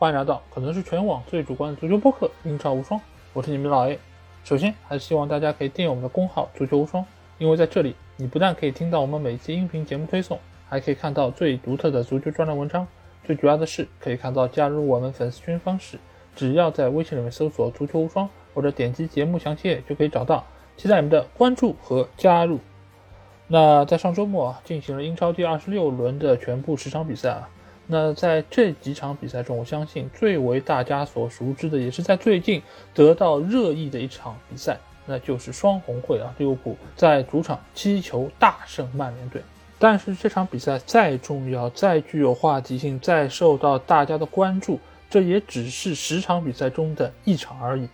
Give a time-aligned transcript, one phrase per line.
[0.00, 3.00] 欢迎来到可能是全网最主观的足球播客《英超无双》，
[3.32, 3.98] 我是你们的老 A。
[4.44, 7.04] 首先，还是希望大家可以订阅我们的公号“足球无双”，
[7.38, 12.86] 因为在这里，你不但可以听到我们每期音频节目推送，还可以看到最独特的足球专栏文章。
[13.24, 15.98] 最主要的是，可以看到加入我们粉丝群方式，
[16.36, 20.46] 只要在微信里面搜索“足球无双”或者点击节目详情页就可以找到。
[20.76, 22.60] 期待你们的关注和加入。
[23.48, 27.48] 那在上周末啊，进行了英超第二十六轮的全部十场比赛啊。
[27.90, 39.42] 那在这几场比赛中，我相信最为大家所熟知的，也是在最近得到热议的一场比赛，那就是双红会啊，利物浦在主场七球大胜曼联队。
[39.78, 47.88] 但是这场比赛再重要、再具有话题性、再受到大家的关注，这也只是十场比赛中的一场而已。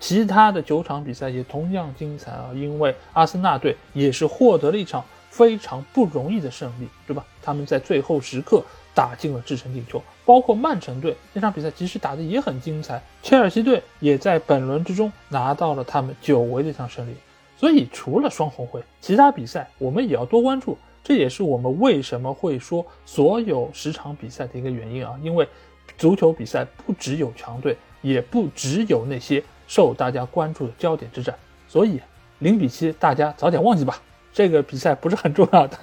[0.00, 7.26] 其他的九场比赛也同样精彩啊，因为阿森纳队也是获得了一场非常不容易的胜利，对吧？
[7.42, 8.64] 他们在最后时刻。
[8.94, 17.14] 打进了制胜进球，包括曼城队那场比赛其实打得也很精彩，切尔西队也在本轮之中拿到了他们久违的一场胜利。
[17.56, 20.78] 所以除了双红会，其他比赛我们也要多关注。
[21.02, 25.46] 这也是我们为什么会说所有十场比赛的一个原因啊，因为
[25.98, 31.34] 足球比赛不只有强队，也不只有那些受大家关注的焦点之战。
[31.68, 32.00] 所以
[32.38, 34.00] 零比七，大家早点忘记吧，
[34.32, 35.78] 这个比赛不是很重要的。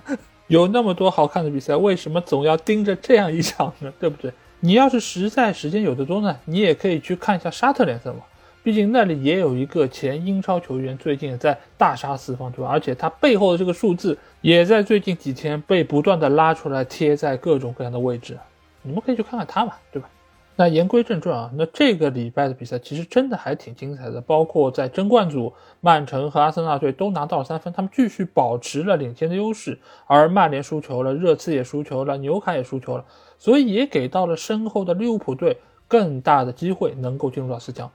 [0.51, 3.91] 有那么多好看的比赛，为什么总要盯着这样一场呢？
[4.01, 4.33] 对不对？
[4.59, 8.19] 你要是实在时间有的多呢，你也可以去看一下沙特联赛嘛，
[8.61, 12.69] 毕竟那里也有一个前英超球员最近在大杀四方，对吧？
[12.69, 18.37] 而且他背后的这个数字也在最近几天被不断的拉出来贴在各种各样的位置，
[18.81, 20.09] 你们可以去看看他嘛，对吧？
[20.57, 33.05] 那言归正传啊，那这个礼拜的比赛其实真的还挺精彩的，包括在争冠组，曼城和阿森纳队都拿到了三分，他们继续保持了领先的优势，而曼联输球了，热刺也输球了，纽卡也输球了，
[33.39, 37.89] 所以也给到了身后的利物浦队更大的机会能够进入到四强，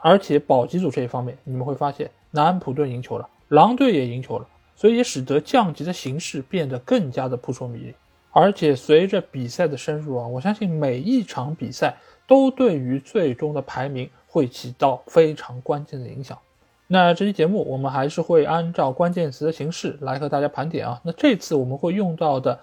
[0.00, 7.94] 而且保级组这一方面，你们会发现南安普顿赢球了，狼队也赢球了，所以也使得降级的形势变得更加的扑朔迷离。
[8.32, 11.96] 而且随着比赛的深入啊，我相信每一场比赛
[12.26, 16.38] 都对于最终的排名会起到非常关键的影响。
[16.86, 21.00] 那这期节目我们还是会按照关键词的形式来和大家盘点啊。
[21.04, 22.58] 那这次我们会用到的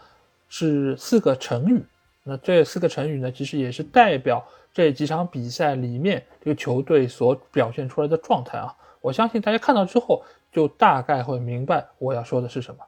[0.49, 1.83] 是四个成语。
[2.23, 8.75] 那这四个成语呢，其实也是代表这几场比赛里面这个球队所表现出来的状态啊。
[8.99, 12.83] 我相信大家看到之后就大概会明白我要说的是什么。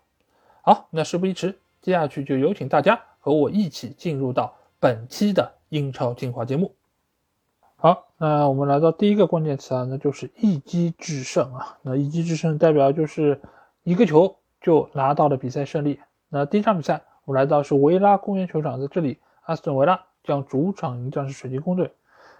[0.61, 1.57] 好，那事不宜迟。
[1.81, 6.73] 接下去就有请大家和我一起进入到本期的英超精华节目。
[7.77, 11.77] 好，那我们来到第一个关键词啊，那就是一击制胜啊。
[11.81, 13.39] 那一击制胜代表就是
[13.83, 15.99] 一个球就拿到了比赛胜利。
[16.27, 21.91] 那第一场比赛我来到是维拉公园球场，在这里，阿斯顿维拉将主场迎战是水晶宫队。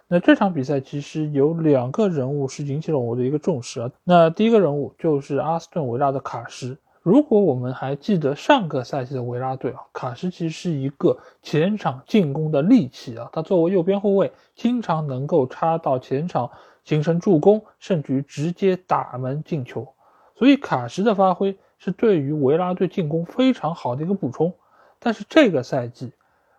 [0.10, 3.92] 那这场比赛其实有两个人物是引起了我的一个重视啊。
[4.04, 6.78] 那第一个人物就是阿斯顿维拉的卡什。
[7.10, 13.28] 如果我们还记得上个赛季的维拉队啊，卡什其实是一个前场进攻的利器啊。
[13.34, 16.52] 他作为右边后卫，经常能够插到前场
[16.84, 19.92] 形成助攻，甚至于直接打门进球。
[20.36, 24.54] 所以卡什的发挥是对于维拉队进攻非常好的一个补充。
[25.00, 26.12] 但是这个赛季，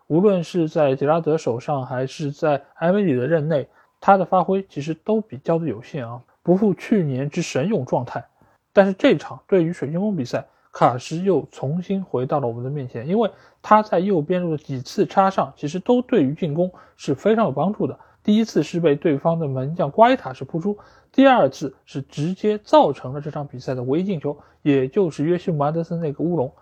[0.07, 3.69] 无论是在杰拉德手上，还是在埃梅里的任内，
[4.01, 8.25] 他的发挥其实都比较的有限啊，不复去年之神勇状态。
[8.73, 13.29] 但是这场对于水晶宫比赛，卡什又重新回到了我们的面前，因为
[13.61, 17.99] 他在右边路的几次插上，其实都对于进攻是非常有帮助的。
[18.23, 20.77] 第一次是被对方的门将瓜伊塔是扑出，
[21.11, 26.53] 第二次是直接造成了这场比赛的唯一进球，也就是约西姆安德森那个乌龙。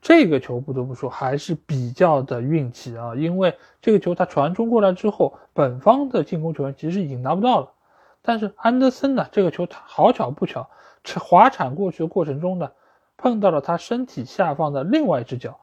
[0.00, 7.72] 这个球不得不说还是比较的运气啊，因为这个球他传中过来之后，本方的进攻球员其实已经拿不到了，
[8.22, 10.68] 但是安德森呢，这个球他好巧不巧。
[11.18, 12.70] 滑铲过去的过程中呢，
[13.16, 15.58] 碰到了他身体下方的另外一只脚，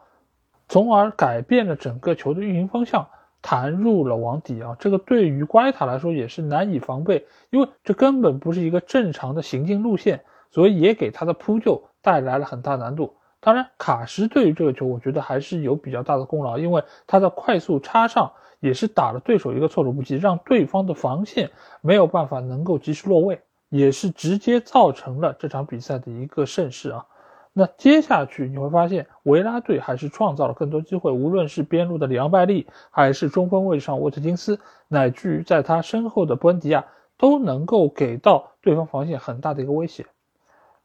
[0.67, 3.07] 从而改变了整个球的运行方向，
[3.41, 4.75] 弹入了网底啊！
[4.79, 13.13] 这个对于瓜伊塔来说也是难以防备，因为这根本不是一个正常的行进路线，所以也给他的扑救带来了很大难度。
[13.41, 18.31] 当然，卡什对于这个球，我觉得还是有比较大的功劳，因为他的快速插上
[18.61, 21.51] 也是打了对手一个措手不及，让对方的防线
[21.81, 23.41] 没有办法能够及时落位。
[23.73, 27.03] 也是直接造成了这场比赛的一个胜势啊。
[27.51, 36.85] 那接下去你会发现，维拉队还是创造了更多机会，无论是边路的里昂拜利，还是中锋位置上沃特金斯，乃至于在他身后的布恩迪亚，
[37.17, 40.05] 都能够给到对方防线很大的一个威胁。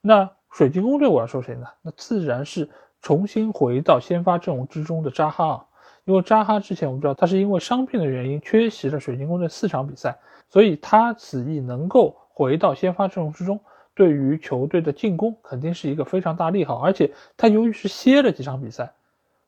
[0.00, 1.66] 那水晶宫队我要说谁呢？
[1.82, 2.70] 那自然是
[3.02, 5.64] 重新回到先发阵容之中的扎哈啊，
[6.04, 10.18] 因为扎哈之前我们知道他是因为伤病的原因缺席了水晶宫队四场比赛，
[10.48, 13.58] 所以他此役能够回到先发阵容之中，
[13.94, 16.78] 对于球队的进攻肯定是一个非常大利好。
[16.78, 18.92] 而且他由于是歇了几场比赛，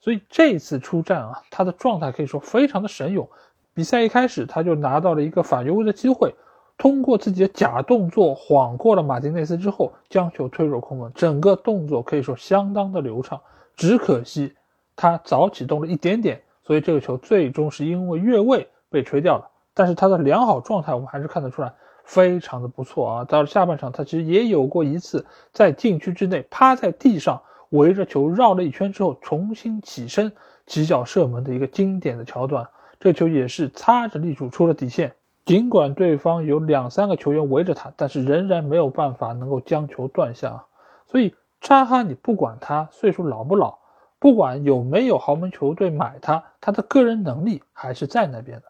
[0.00, 3.28] 所以这次出战啊，他的状态可以说非常的神勇。
[3.75, 6.34] 比赛一开始他就拿到了一个反越位的机会。
[6.76, 13.40] 通过自己的假动作晃过了马丁内斯之后，将球推入空门，整个动作可以说相当的流畅。
[13.76, 14.52] 只可惜
[14.96, 19.48] 他早启动了一点点，所以这个球最终是因为越位被吹掉了。
[19.72, 21.72] 但是他的良好状态我们还是看得出来，
[22.10, 23.24] 非常的不错啊。
[23.24, 30.32] 到了下半场，他其实也有过一次在禁区之内趴在地上围着球绕了一圈之后重新起身
[30.66, 32.66] 起脚射门的一个经典的桥段。
[32.98, 35.14] 这球也是擦着立柱出了底线。
[35.44, 40.64] 尽管对方有两三个球员围着他，但是仍然没有办法能够将球断下。
[41.06, 43.78] 所以扎哈，你不管他岁数老不老，
[44.18, 48.69] 不管有没有豪门球队买他，他的个人能力还是在那边的。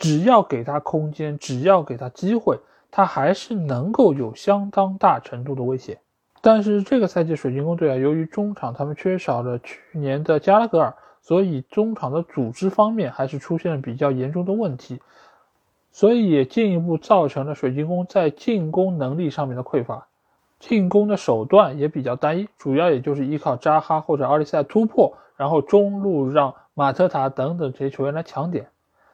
[0.00, 2.58] 只要给他空间，只要给他机会，
[2.90, 6.00] 他还是能够有相当大程度的威胁。
[6.40, 15.00] 但是这个赛季水晶宫队啊，由于中场他们缺少了去年的加拉格尔，所以中场的组织方面还是出现了比较严重的问题。
[15.92, 20.06] 所以也进一步造成了水晶宫在进攻能力上面的匮乏，
[20.58, 28.68] 进攻的手段也比较单一，主要也就是依靠扎哈或者奥利塞突破，然后中路让马特塔等等这些球员来抢点。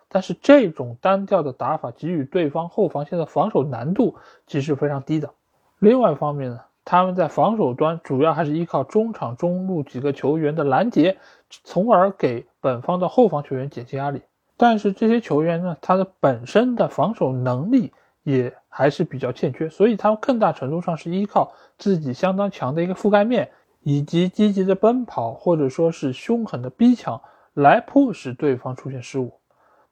[0.08, 4.16] 但是这种单调的打法给予对方后防线的防守难度
[4.46, 5.30] 其实非常低的。
[5.78, 11.18] 另外一方面呢，他们在防守端主要还是依靠中场中路几个球员的拦截，
[11.64, 14.22] 从而给本方的后防球员减轻压力。
[14.56, 17.92] 但是这些球员呢，他的本身的防守能力
[18.22, 23.50] 也还是比较欠缺，所以他们更大程度上是依靠自己相当强的一个覆盖面，
[23.82, 27.20] 以及积极的奔跑或者说是凶狠的逼抢
[27.52, 29.32] 来迫使对方出现失误。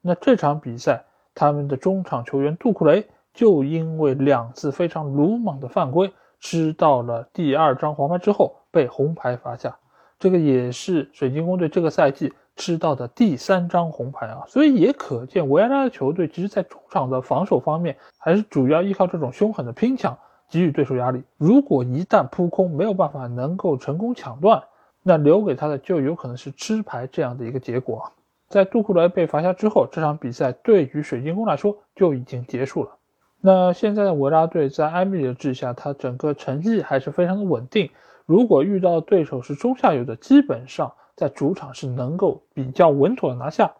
[0.07, 1.03] 那这场比赛，
[1.33, 9.75] 他们的中场球员杜库雷就因为两次非常鲁莽的犯规，吃到了第二张黄牌之后被红牌罚下。
[10.19, 12.31] 这个也是水晶宫队这个赛季。
[12.57, 20.17] 吃到的第三张红牌啊，所以也可见维埃拉的球队其实，在中场的防守方面，还是主要依靠这种凶狠的拼抢
[20.49, 21.21] 给予对手压力。
[21.35, 24.63] 如果一旦扑空没有办法能够成功抢断，
[25.03, 28.09] 那留给他的就有可能是吃牌这样的一个结果。
[28.47, 32.97] 在杜库雷被罚下之后，这场比赛对于水晶宫来说就已经结束了。
[33.41, 37.89] 那现在的维拉队在埃米里的治下，他整个成绩还是非常的稳定。
[38.25, 40.93] 如果遇到对手是中下游的，基本上。
[41.17, 43.71] 在主场是能够比较稳妥的拿下，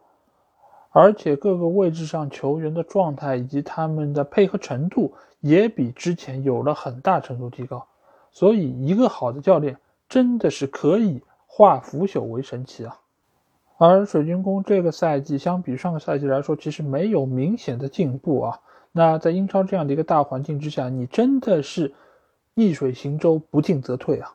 [0.91, 7.85] 而且各个位置上球员的状态以及他们的配合程度也比之前有了很大程度提高，
[8.31, 9.75] 所以一个好的教练
[10.07, 12.97] 真的是可以化腐朽为神奇啊！
[13.77, 18.59] 而水晶宫这个赛季相比上个赛季来说，其实没有明显的进步啊。
[18.91, 21.93] 那在英超这样的一个大环境之下，你真的是
[22.53, 24.33] 逆水行舟，不进则退啊！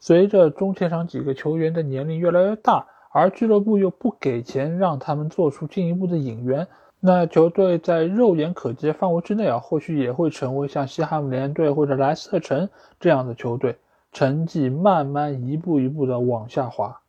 [0.00, 6.66] 随着中前场几个球员的年龄越来越大，而俱乐部又不给钱让他们做出进一步的引援，
[6.98, 13.76] 那球队在肉眼可及的范围之内啊，或许也会成为像西汉姆联队或者莱斯特城这样的球队，
[14.10, 17.00] 成绩慢慢一步一步的往下滑。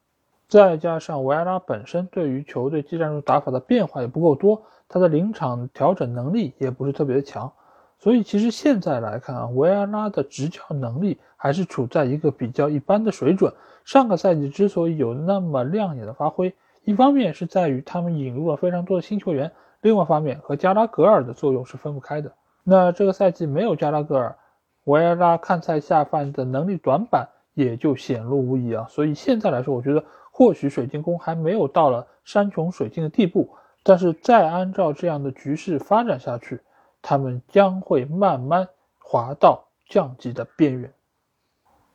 [0.47, 7.51] 再加上维埃拉本身对于球队技战术打法的变化也不够多，他的临场调整能力也不是特别的强。
[7.97, 13.51] 所以其实现在来看啊，维埃拉的执教能力还是处在一个比较一般的水准。
[13.83, 22.31] 上个赛季之所以有那么亮眼的发挥，一方面是在于他们引入了非常多的新球员，另外方面和加拉格尔的作用是分不开的。
[22.63, 24.35] 那这个赛季没有加拉格尔，
[24.83, 28.87] 维埃拉看菜下饭的能力短板也就显露无遗啊。
[28.89, 30.03] 所以现在来说，我觉得
[30.37, 36.59] 或许水晶宫还没有到了山穷水尽的地步，但是再按照这样的局势发展下去。
[37.01, 38.67] 他们将会慢慢
[38.99, 40.91] 滑到降级的边缘。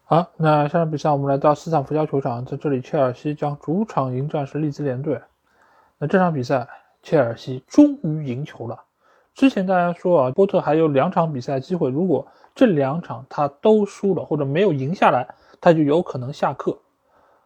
[0.04, 5.20] 好，那下场比赛我们来到斯坦福桥球场，在这里，切尔西将主场迎战是利兹联队。
[5.98, 6.66] 那这场比赛，
[7.02, 8.84] 切尔西终于赢球了。
[9.34, 15.28] 之前大家说啊，波特还有两场比赛机会，如果这两场他都输了或者没有赢下来，
[15.60, 16.78] 他就有可能下课。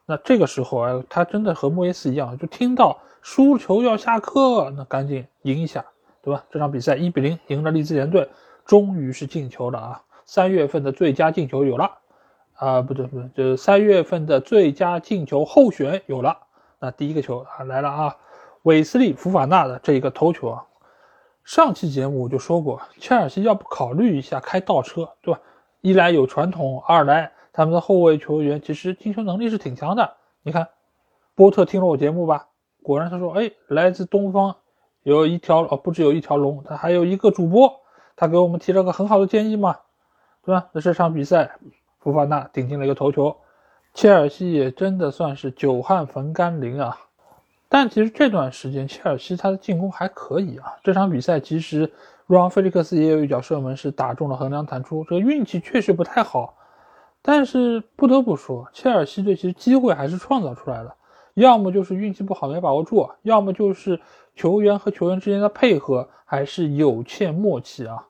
[0.07, 5.85] 那这个时候啊，他真的和莫耶斯一样，就听到输球要下课，那赶紧赢一下。
[6.23, 6.43] 对吧？
[6.51, 8.27] 这场比赛一比零赢了利兹联队，
[8.65, 10.03] 终于是进球了啊！
[10.25, 11.99] 三月份的最佳进球有了，
[12.55, 16.39] 啊，不对不对，就是三月份的最佳进球候选有了。
[16.79, 18.17] 那第一个球啊来了啊，
[18.63, 20.65] 韦斯利·福法纳的这一个头球啊。
[21.45, 25.39] 上期节目我就说过，切尔西要不考虑一下开倒车，对吧？
[25.83, 30.17] 一来有传统，二来他们的后卫球员其实进球能力是挺强的。
[30.43, 30.69] 你看，
[31.37, 32.49] 波特听了我节目吧？
[32.83, 34.57] 果然他说，哎，来自东方
[35.05, 37.73] 有一条哦，不只有一条龙，他还有一个主播，
[38.17, 39.79] 他给我们提了个很好的建议嘛，
[40.45, 40.69] 对吧？
[40.73, 41.53] 那这场比赛，
[42.01, 43.37] 福法纳顶进了一个头球，
[43.95, 46.99] 切尔西也真的算是久旱逢甘霖啊。
[47.69, 50.75] 但其实这段时间，切尔西他的进攻还可以啊。
[50.83, 51.91] 这场比赛其实，
[52.27, 56.57] 瑞昂·菲利克斯也有一脚射门是打中了横梁弹出，这个运气确实不太好。
[57.27, 60.95] 但是不得不说，切尔西队其实机会还是创造出来了，
[61.33, 63.99] 要么就是运气不好没把握住，要么就是
[64.37, 68.07] 球员和球员之间的配合还是有欠默契啊。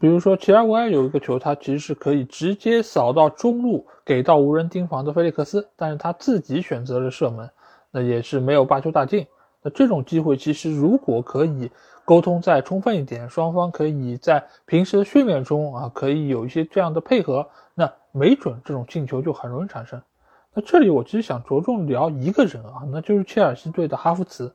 [0.00, 7.48] 比如说，齐尔维尔有一个球，他其实是可以直接扫到中路给到无人盯防的菲利克斯，但是他自己选择了射门。
[7.92, 9.28] 那也是没有八球大进。
[9.62, 11.70] 那这种机会，其实如果可以
[12.04, 20.00] 沟通再充分一点，双方可以在平时的训练中啊，可以有一些这样的配合，那没准这种进球就很容易产生。
[20.52, 24.54] 那这里我其实想着重聊一个人啊，那就是切尔西队的哈弗茨。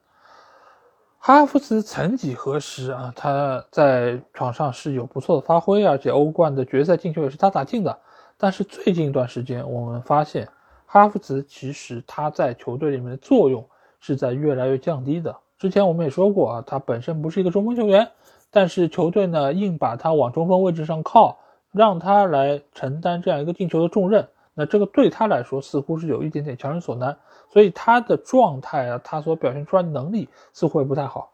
[1.18, 8.00] 哈弗茨曾几何时啊，他在场上是有不错的发挥，而且欧冠的决赛进球也是他打进的。
[8.38, 10.48] 但是最近一段时间，我们发现。
[10.92, 13.64] 哈弗茨其实他在球队里面的作用
[14.00, 15.36] 是在越来越降低的。
[15.60, 18.10] 之前我们也说过啊，他本身不是一个中锋球员，
[18.50, 21.38] 但是球队呢硬把他往中锋位置上靠，
[21.72, 24.28] 让他来承担这样一个进球的重任。
[24.54, 27.18] 那这个对他来说似乎是有一点点强人所难，
[27.50, 31.32] 所以他的状态啊，他所表现出来的能力似乎也不太好。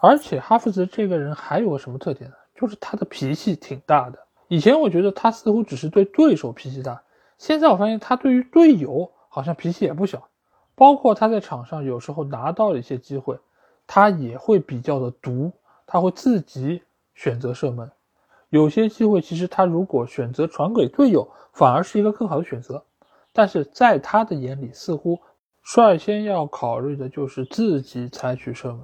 [0.00, 2.36] 而且哈弗茨这个人还有个什么特点呢？
[2.54, 4.18] 就是他的脾气挺大的。
[4.46, 7.02] 以前我觉得他似乎只是对对手脾气大。
[7.36, 10.28] 现在我发现他对于队友好像脾气也不小，
[10.74, 13.36] 包括他在场上有时候拿到了一些机会，
[13.86, 15.52] 他也会比较的毒，
[15.86, 16.82] 他会自己
[17.14, 17.90] 选择射门。
[18.50, 22.82] 有些机会其实他如果选择传给队友，反而是一个更好的选择。
[23.32, 25.20] 但是在他的眼里，似乎
[25.62, 28.80] 率先要考虑的就是自己采取射门。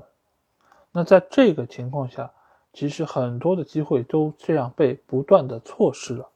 [0.93, 2.31] 那在这个情况下，
[2.73, 6.29] 其实很多的机会都这样被不断的错失了。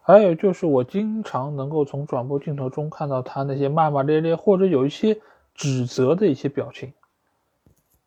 [0.00, 5.20] 还有就是，我经常能够从转播镜头中看到他那些骂骂咧咧，或者有一些
[5.54, 6.92] 指责的一些表情。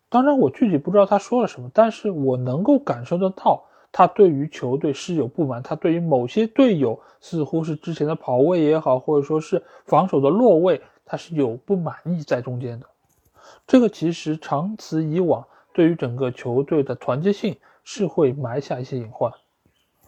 [0.09, 12.85] 当然，我具体不知道他说了什么，但是我能够感受得到，他对于球队是有不满，他对于某些队友似乎是之前的跑位也好，或者说是防守的落位，他是有不满意在中间的。
[13.67, 19.31] 这个其实长此以往，对于整个球队的团结性是会埋下一些隐患。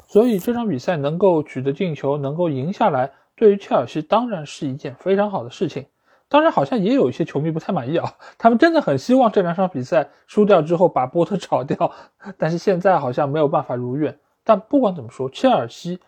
[0.08, 5.86] 所以这场比赛能够取得进球，能够赢下来，对于切尔西当然是一件非常好的事情。
[6.34, 11.94] 当然，好像也有一些球迷不太满意啊，他们真的很希望这两场比赛输掉之后把波特炒掉，
[12.40, 14.18] 但是现在好像没有办法如愿。
[14.44, 16.00] 但不管怎么说，切尔西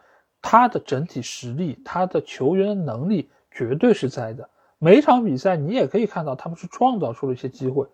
[0.42, 4.50] 他的整体实力，他的球员能力绝对是在的。
[4.80, 7.86] 每场比赛你也可以看到他们是创造出了一些机会，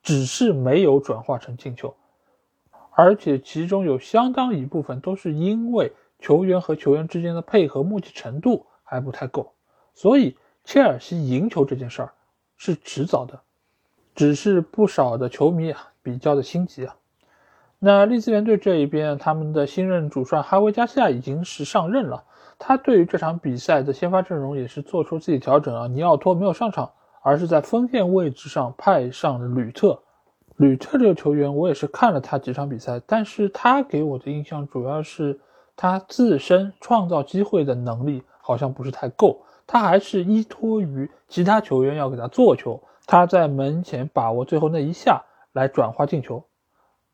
[0.00, 1.92] 只是没有转化成进球。
[2.92, 9.52] 而且其中有相当一部分都是因为球员和球员之间的配合默契程度还不太够，
[9.92, 12.12] 所以切尔西赢球这件事儿
[12.56, 13.40] 是迟早的，
[14.14, 16.96] 只是不少的球迷啊比较的心急啊。
[17.78, 22.24] 那利兹联队这一边，他们的新任主帅哈维加西亚已经是上任了，
[22.58, 30.02] 他对于这场比赛的先发阵容也是做出自己调整啊，尼奥托没有上场，而是在锋线位置上派上了吕特。
[30.56, 35.40] 吕特这个球员，我也是看了他几场比赛，但是他给我的印象主要是
[35.74, 39.40] 他自身创造机会的能力好像不是太够，
[39.72, 45.22] 他还是依托于其他球员要给他做球，他在门前把握最后那一下
[45.52, 46.42] 来转化进球。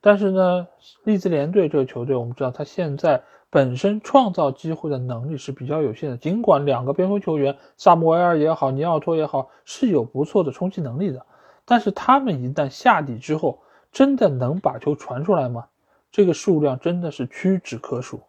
[0.00, 0.66] 但是呢，
[1.04, 11.26] 利兹联队这个球队，我们知道他现在本身创造机会的能力是比较有限的，尽管两个边锋球员萨姆维尔也好，尼奥托也好，是有不错的冲击能力的。
[11.66, 13.58] 但是他们一旦下底之后，
[13.92, 15.66] 真的能把球传出来吗？
[16.10, 18.22] 这个数量真的是屈指可数。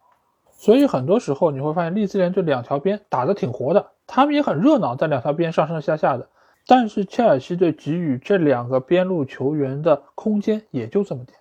[0.52, 6.28] 所以很多时候你会发现，利兹联这两条边打得挺活的，他们也很热闹，在两条边上上下下的。
[6.66, 11.38] 但是切尔西队给予这两个边路球员的空间也就这么点，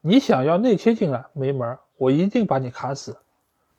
[0.00, 3.18] 你想要内切进来没门，我一定把你卡死。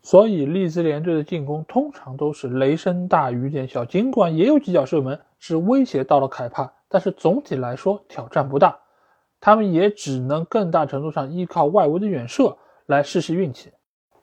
[0.01, 6.72] 所以利兹联队的进攻通常都是雷声大雨点小，尽管也有几脚射门是威胁到了凯帕。
[6.89, 8.79] 但是总体来说挑战不大，
[9.41, 13.72] 他们也只能更大程度上依靠外围的远射来试试运气。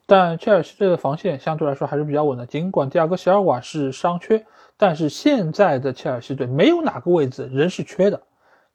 [0.06, 4.44] 但切尔西队的防线相对来说还是比较稳的，尽管蒂亚戈·席尔瓦是伤缺，
[4.76, 8.22] 但是现在的切尔西队没有哪个位置人是缺的。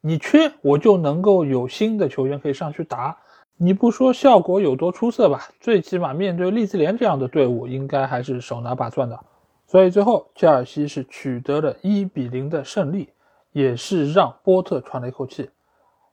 [0.00, 3.16] 你缺我就能够有新的球员可以上去打，
[3.56, 9.18] 你不说效果有多出色吧，最起码面对利兹联这样的队伍，应该还是手拿把攥的。
[9.66, 13.10] 所以最后切尔西是取得了一比零的胜利。
[13.52, 15.50] 也是让波特喘了一口气。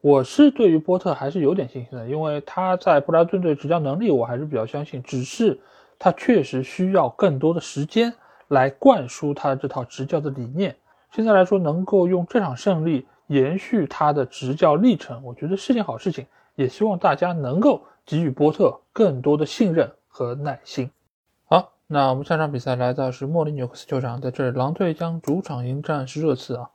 [0.08, 5.60] 我是对于波特还是有点信心的，因为他在布拉顿队执教能力我还是比较相信，只是
[6.00, 8.14] 他确实需要更多的时间
[8.48, 10.74] 来灌输他这套执教的理念。
[11.12, 16.26] 现在来说，能够用这场胜利延续他的执教历程，我觉得是件好事情。
[16.56, 20.90] 也希望大家能够给予波特更多的信任和耐心。
[21.50, 26.70] 好，那我们下场比赛来到是莫里纽克斯球场，在这里狼队将主场迎战是热刺啊。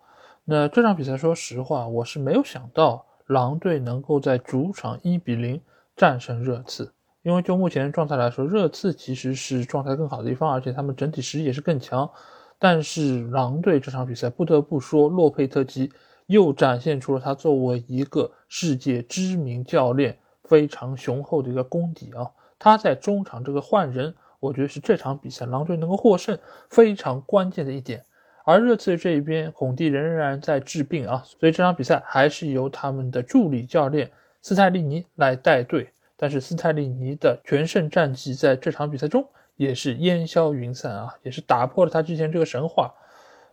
[0.45, 3.07] 那这场比赛，说实话，我是没有想到。
[3.27, 5.61] 狼队能够在主场一比零
[5.97, 12.11] 战胜热刺，因为就目前状态来说，热刺其实是状态更好的一方，而且他们整体实力也是更强。
[12.59, 15.91] 但是狼队这场比赛不得不说，洛佩特吉
[16.27, 22.31] 又展现出了他作为一个世界知名教练非常雄厚的一个功底啊！
[22.59, 26.39] 他在中场这个换人，我觉得是这场比赛狼队能够获胜
[26.71, 28.05] 非常关键的一点。
[28.45, 35.89] 而热刺这一边，孔蒂仍然在治病啊，所以这场比赛还是由他们的助理教练斯泰利尼来带队。
[36.17, 42.95] 但是斯泰利尼的全胜战绩在这场比赛中也是烟消云散啊，也是打破了他之前这个神话。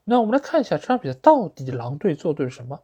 [0.03, 2.79] 那我们来看一下这场比赛到底狼队做对了什么。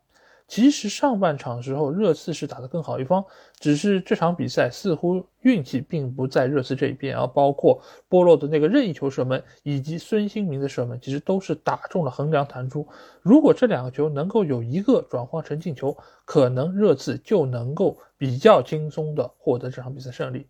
[0.48, 3.26] 其实上半场的时候，热刺是打得更好一方，
[3.60, 7.26] 只是这场比赛似乎运气并不在热刺这一边啊。
[7.26, 12.88] 包括波洛的那个任意球射门，以及孙兴民的射门，其实都是打中了横梁弹出。
[13.24, 20.46] 如果这两个球能够有一个转化成进球，可能热刺就能够比较轻松的获得这场比赛胜利。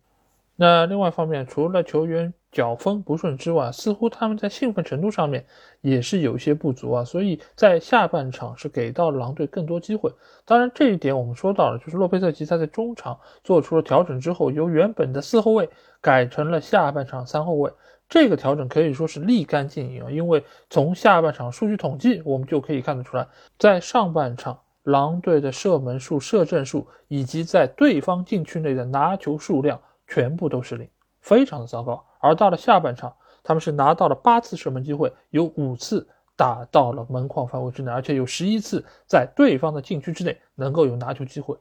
[0.56, 5.44] 那另外一方面，除了球员脚风不顺之外，似乎他们在兴奋程度上面
[5.82, 7.04] 也是有些不足啊。
[7.04, 10.10] 所以在下半场是给到了狼队更多机会。
[10.46, 15.68] 当然，这一点我们说到了，就是洛佩特吉他在中场做出了调整之后，由原本的四后卫
[16.00, 17.70] 改成了下半场三后卫。
[18.08, 23.28] 这个调整可以说是立竿见影啊，因为从下半场数据统计我们就可以看得出来，
[23.58, 29.78] 在上半场狼队的射门数、射正数以及在对方禁区内的拿球数量。
[30.08, 30.88] 全部都是零，
[31.20, 32.06] 非常的糟糕。
[32.26, 41.56] 而到了下半场，他们是拿到了八次射门机会，有五次打到了门框范围之内，而且有十一次在对方的禁区之内能够有拿球机会。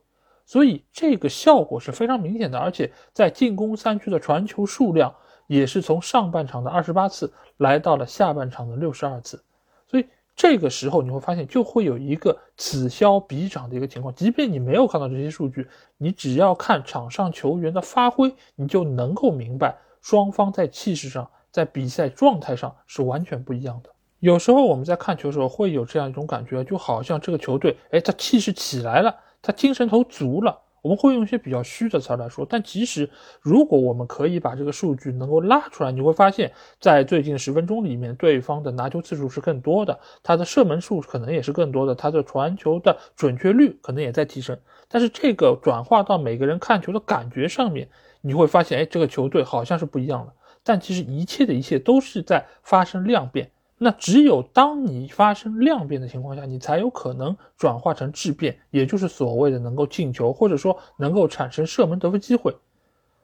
[0.45, 5.13] 所以这个效果是非常明显的，而且在进攻三区的传球数量
[5.47, 9.43] 也是从上半场的二十八次来到了下半场的六十二次。
[9.87, 10.05] 所以。
[10.37, 14.13] 这个时候你会发现，就会有一个此消彼长的一个情况。
[14.13, 15.65] 即便你没有看到这些数据，
[15.97, 23.89] 你只要看场上球员的发挥，你就能够明白双方在气势上、在比赛状态上是完全不一样的。
[24.19, 30.61] 有时候我们在看球的时候会有这样一种感觉，就好像这个球队，哎，他气势起来了，他精神头足了。
[30.83, 33.09] 我们会用一些比较虚的词来说，但其实
[33.41, 44.55] 如果我们可以把这个数据能够拉出来，你会发现在最近十分钟里面，对方的拿球次数是更多的，他的射门数可能也是更多的，他的传球的准确率可能也在提升。
[44.87, 47.89] 但是这个转化到每个人看球的感觉上面，
[48.25, 50.33] 你会发现，哎，这个球队好像是不一样的。
[50.63, 53.51] 但其实一切的一切都是在发生量变。
[53.77, 62.55] 那只有当你发生量变的情况下，你才有可能转化成质变，也就是所谓的能够进球，或者说能够产生射门得分机会。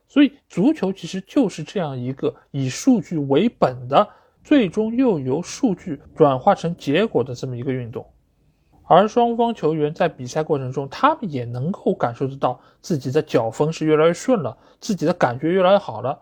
[0.08, 4.08] 所以，足球其实就是这样一个以数据为本的，
[4.44, 8.06] 最终又由数据转化成结果的这么一个运动。
[8.94, 16.20] 而双方球员在比赛过程中，他们也能够感受得到自己的脚风是越来越顺了，自己的感觉越来越好了。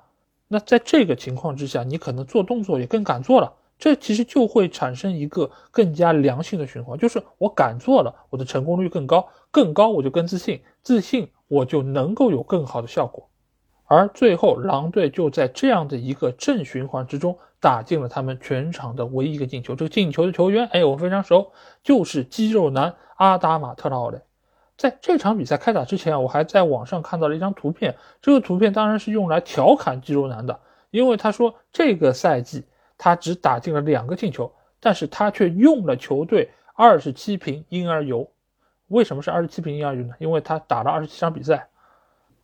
[0.47, 3.51] 那在这个情况之下，你可能做动作也更敢做了。
[3.79, 13.27] 这其实就会产生一个更加良性的循环，就是我敢做了，我的成功率更高，更高我就更自信，自信我就能够有更好的效果。
[13.85, 19.75] 而最后，狼队就在这样的一个正循环之中打进了他们全场的唯一一个进球。
[19.75, 21.51] 这个进球的球员，哎，我非常熟，
[21.83, 24.21] 就是肌肉男阿达马特拉奥雷。
[24.77, 30.59] 在这场比赛开打之前啊，我还在网上看到了一张图片，这个图片当然是用来调侃肌肉男的，
[30.91, 32.65] 因为他说这个赛季。
[33.01, 38.29] 他只打进了两个进球，但是他却用了球队二十七瓶婴儿油。
[38.89, 40.13] 为什么是二十七瓶婴儿油呢？
[40.19, 41.68] 因为他打了二十七场比赛。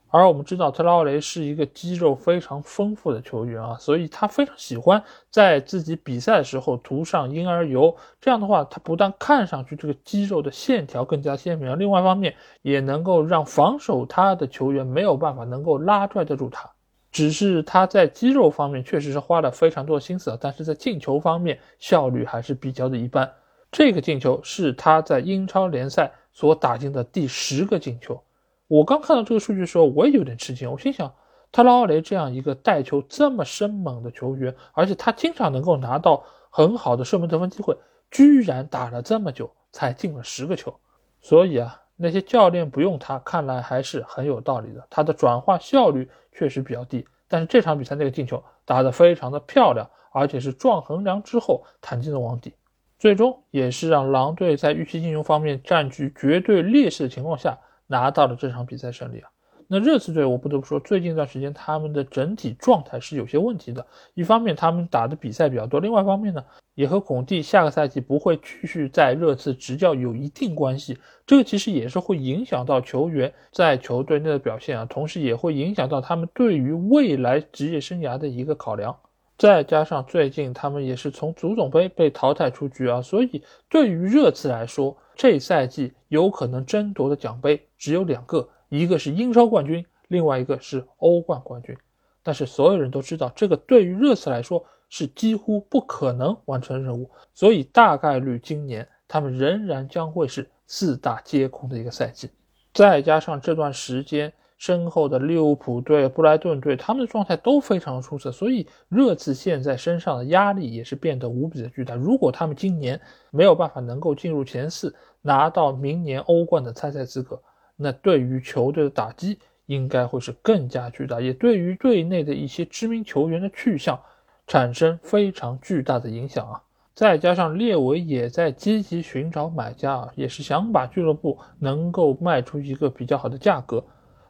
[0.09, 7.93] 而我们知道特拉奥雷是一个肌肉非常丰富的球员啊，所以他非常喜欢在自己比赛的时候涂上婴儿油。
[8.21, 16.69] 这样的话，他不但看上去这个肌肉的线条更加鲜明，另外一方面也能够让防守他的球员没有办法能够拉拽得住他。
[17.11, 23.29] 只是他在肌肉方面确实是花了非常多心思，但是在进球方面效率还是比较的一般。
[23.71, 28.21] 这个进球是他在英超联赛所打进的第十个进球。
[28.67, 30.71] 我刚看到这个数据的时候，我也有点吃惊。
[30.71, 31.13] 我心想，
[31.51, 37.77] 特拉奥雷这样一个带球这么生猛的球员，而且他经常能够拿到很好的射门得分机会，
[38.09, 40.73] 居然打了这么久才进了十个球，
[41.21, 44.85] 所以啊，那些教练不用他，看来还是很有道理的。
[44.89, 52.55] 他的转化效率确实比较低，但是这场比赛那个进球打得非常的漂亮，而且是撞横梁之后弹进了网底，
[52.97, 57.55] 最终也是让狼队在预期进球方面占据绝对劣势的情况下
[57.87, 59.29] 拿到了这场比赛胜利啊。
[59.67, 63.83] 那热刺队，我不得不说，最近一段时间他们的整体状态是有些问题的。
[64.13, 66.45] 一方面，他们打的比赛比较多；另外一方面呢，
[66.75, 70.99] 也和孔蒂下个赛季不会继续在热刺执教有一定关系。
[71.25, 78.95] 这个其实也是会影响到球员在球队内的表现啊，同时也会影响到他们对于未来职业生涯的一个考量。
[79.37, 88.49] 再加上最近他们也是从足总杯被淘汰出局啊，所以对于热刺来说，这赛季有可能争夺的奖杯只有两个。
[88.69, 91.77] 一个是英超冠军，另外一个是欧冠冠军，
[92.23, 102.31] 但是所有人都知道，这个对于热刺来说是几乎不可能完成任务，所以大概率今年他们仍然将会是四大皆空的一个赛季。
[102.73, 104.33] 再加上这段时间
[104.65, 111.93] 身后的利物浦队、布莱顿队，他们的状态都非常出色，所以热刺现在身上的压力也是变得无比的巨大。
[111.93, 112.99] 如果他们今年
[113.29, 117.39] 没有办法能够进入前四，拿到明年欧冠的参赛资格，
[117.75, 123.99] 那对于球队的打击应该会是更加巨大，也对于队内的一些知名球员的去向
[124.47, 126.59] 产生非常巨大的影响啊！
[126.95, 133.83] 再加上列维也在积极寻找买家啊，也是想把俱乐部能够卖出一个比较好的价格，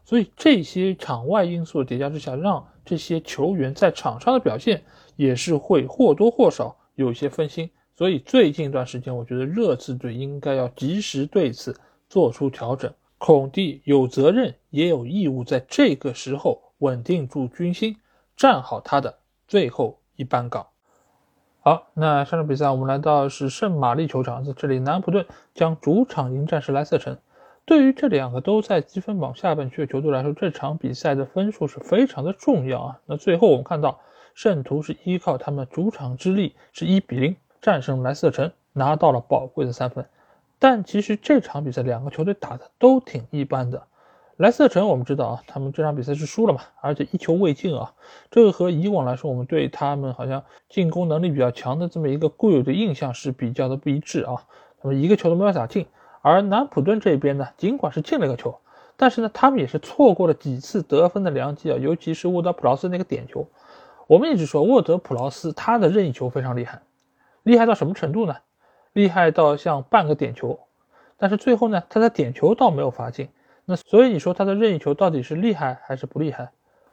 [0.06, 4.84] 所以这些场外因素叠加之下，让这些球员在场上的表现
[5.15, 7.70] 也是会或多或少有一些分心。
[7.98, 11.76] 所以最近一段时间，我觉得热刺队应该要及时对此
[12.08, 12.94] 做出调整。
[13.18, 17.96] 孔蒂有责任也有义务在这个时候稳定住军心，
[18.38, 20.68] 站好他的最后一班岗。
[21.62, 27.18] 好，那上场比赛我们来到是圣玛丽球场，在这里南安普顿将主场迎战是莱斯特城。
[27.65, 32.99] 对于这两个都在积分榜下半区的球队来说，这场比赛的分数是非常的重要啊。
[33.08, 33.99] 那最后我们看到
[34.36, 40.06] 圣徒是依靠他们主场之力，是一比零战胜莱斯特城，拿到了宝贵的三分。
[40.60, 43.82] 但其实这场比赛两个球队打的都挺一般的。
[44.38, 47.93] 莱斯特城我们知道啊，他们这场比赛是输了嘛，而且一球未进啊，
[48.30, 54.36] 这个和以往来说我们对他们好像进攻能力比较强的这么一个固有的印象是比较的不一致啊。
[54.82, 55.88] 他们一个球都没有打进。
[56.27, 58.57] 而南普顿这边呢，尽管是进了个球，
[58.97, 63.47] 但是呢，他们也是错过了几次得分的良机啊，尤其是沃德普劳斯那个点球。
[64.07, 66.81] 我们一直说沃德普劳斯他的任意球非常厉害，
[67.43, 68.38] 厉害到什么程度呢？
[68.93, 70.59] 厉害到像半个点球，
[71.15, 73.29] 但是最后呢，他的点球倒没有罚进。
[73.65, 76.49] 那所以你说他的任意球到底是厉害还是不厉害？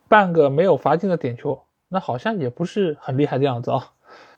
[0.08, 3.92] 半个没有罚进的点球，那好像也不是很厉害的样子啊。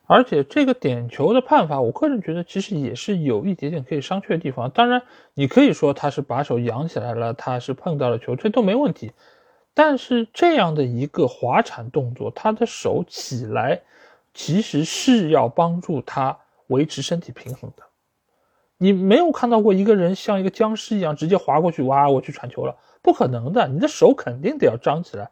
[0.07, 4.71] 而且这个点球的判罚，我个人觉得其实也是有一点点可以商榷的地方。
[4.71, 5.03] 当然，
[5.35, 9.13] 你可以说他是把手扬起来了，他是碰到了球，这都没问题。
[9.75, 13.83] 但是这样的一个滑铲动作，他的手起来
[14.33, 16.39] 其实是要帮助他。
[16.69, 17.83] 维持身体平衡的，
[18.79, 23.69] 你没有看到过一个人像一个僵尸一样直接滑过去，哇，我去铲球了，不可能的。
[23.69, 25.31] 你的手肯定得要张起来，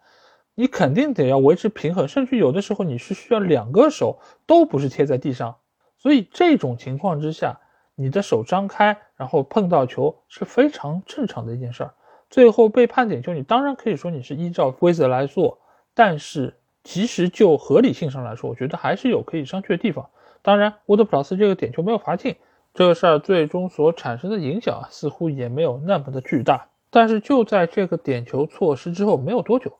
[0.54, 5.56] 你肯定得要维持平衡，甚至有的时候你是需要两个手都不是贴在地上。
[5.98, 7.60] 所以这种情况之下，
[7.94, 11.94] 你的手张开，然后碰到球是非常正常的一件事儿。
[12.28, 15.58] 最后被判点球，你当然可以说你是依照规则来做，
[15.94, 20.10] 但是其实就合理性上来说，我觉得还是有可以商榷的地方。
[20.42, 22.36] 当然，沃德普劳斯这个点球没有罚进，
[22.74, 26.68] 这个事儿最终所产生的影响啊，似乎也没有那么的巨大。
[26.90, 29.72] 但是就在这个点球错失之后没有多久，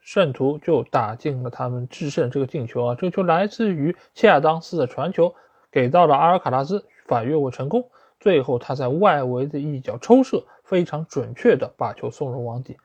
[0.00, 2.94] 圣徒就打进了他们制胜这个进球啊！
[2.94, 5.34] 这个球来自于切尔当斯的传球，
[5.70, 7.88] 给到了阿尔卡拉斯，反越位成功。
[8.18, 12.76] 最后他在外围的一脚抽射，非常准确的把球送入网底。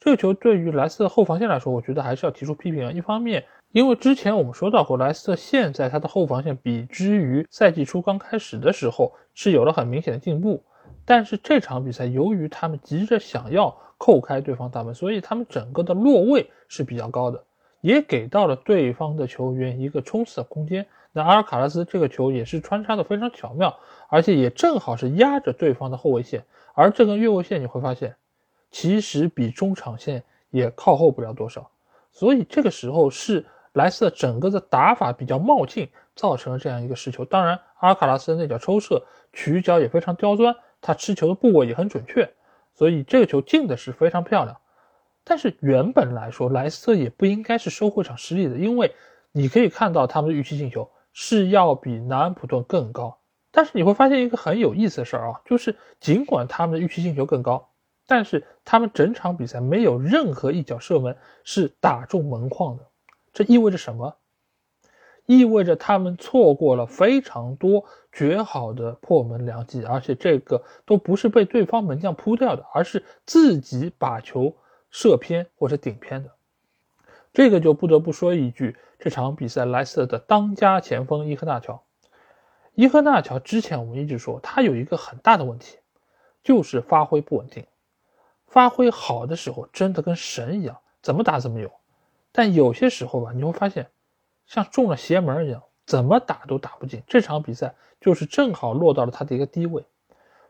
[0.00, 2.90] 这个球对于莱斯特后防线来说，我觉得还是要提出批评啊。
[2.90, 10.64] 一方面，因为之前我们说到过，莱斯特现在他的后防线比之于赛季初刚开始的时候是有了很明显的进步。
[11.04, 17.44] 但是这场比赛，由于他们急着想要扣开对方大门，所以他们整个的落位是比较高的，
[17.82, 20.84] 也给到了对方的球员一个冲刺的空间。
[21.12, 28.16] 那阿尔卡拉斯这个球也是穿插的非常巧妙，而且也正好是压着对方的后卫线，而这根越位线你会发现。
[28.72, 31.70] 其实比中场线也靠后不了多少，
[32.10, 37.24] 所以这个时候是莱斯特整个的打法比较冒进，造成了这样一个失球。
[37.24, 39.00] 当然，阿尔卡拉斯那脚抽射
[39.32, 42.28] 取角也非常刁钻，他吃球的部位也很准确，
[42.74, 44.56] 所以这个球进的是非常漂亮。
[45.24, 48.92] 但是原本来说，莱斯特也不应该是收获场失利的，因为
[49.30, 53.18] 你可以看到他们的预期进球是要比南安普顿更高，
[53.50, 57.70] 但是你会发现一个很有意思的事儿啊，就是尽管他们的预期进球更高，
[58.06, 62.84] 但是他们整场比赛没有任何一脚射门是打中门框的。
[63.32, 64.16] 这意味着什么？
[65.26, 74.56] 意味着他们错过了非常多绝好的破门良机，而且这个都不是被对方门将扑掉的，而是自己把球
[74.90, 76.30] 射偏或者顶偏的。
[77.32, 81.82] 这个就不得不说一句，这场比赛莱斯特的当家前锋伊赫纳乔。
[82.74, 85.78] 伊赫纳乔之前我们一直说他有一个很大的问题，
[86.42, 87.64] 就是发挥不稳定。
[88.46, 91.70] 发挥好的时候真的跟神一样，怎么打怎么有。
[92.32, 93.88] 但有些时候吧，你会发现
[94.52, 97.02] 像中了邪门一样，怎么打都打不进。
[97.06, 99.82] 这场比赛就是正好落到了他的一个低位。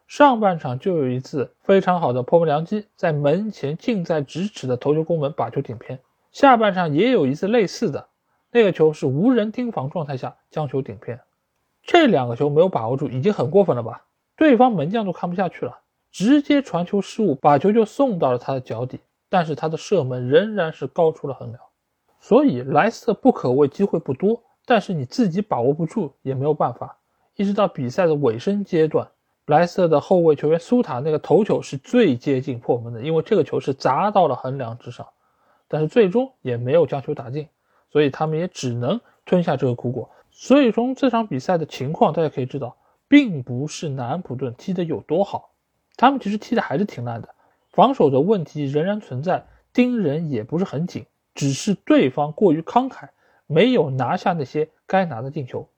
[0.09, 6.01] 上半场就有一次非常好的破门良机，在门前近在咫尺的头球攻门把球顶偏。
[6.33, 8.09] 下半场也有一次类似的，
[8.51, 11.21] 那个球是无人盯防状态下将球顶偏。
[11.85, 14.03] 这两个球没有把握住，已经很过分了吧？
[14.37, 15.79] 对方门将都看不下去了，
[16.11, 18.99] 直接传球失误，把球就送到了他的脚底。
[19.29, 21.63] 但是他的射门仍然是高出了横梁。
[22.23, 26.97] 所以莱斯特不可谓机会不多，但是你自己把握不住也没有办法。
[27.35, 29.11] 一直到比赛的尾声阶段，
[29.47, 35.09] 莱斯特的后卫球员苏塔那个头球是最接近破门的，因为这个球是砸到了横梁之上，
[35.67, 37.49] 但是最终也没有将球打进，
[37.91, 40.09] 所以他们也只能吞下这个苦果。
[40.31, 42.77] 所以从这场比赛的情况，大家可以知道，
[43.09, 45.51] 并不是南安普顿踢得有多好，
[45.97, 47.35] 他们其实踢的还是挺烂的，
[47.73, 51.05] 防守的问题仍然存在，盯人也不是很紧，
[51.35, 53.09] 只是对方过于慷慨，
[53.47, 55.69] 没有拿下那些该拿的进球。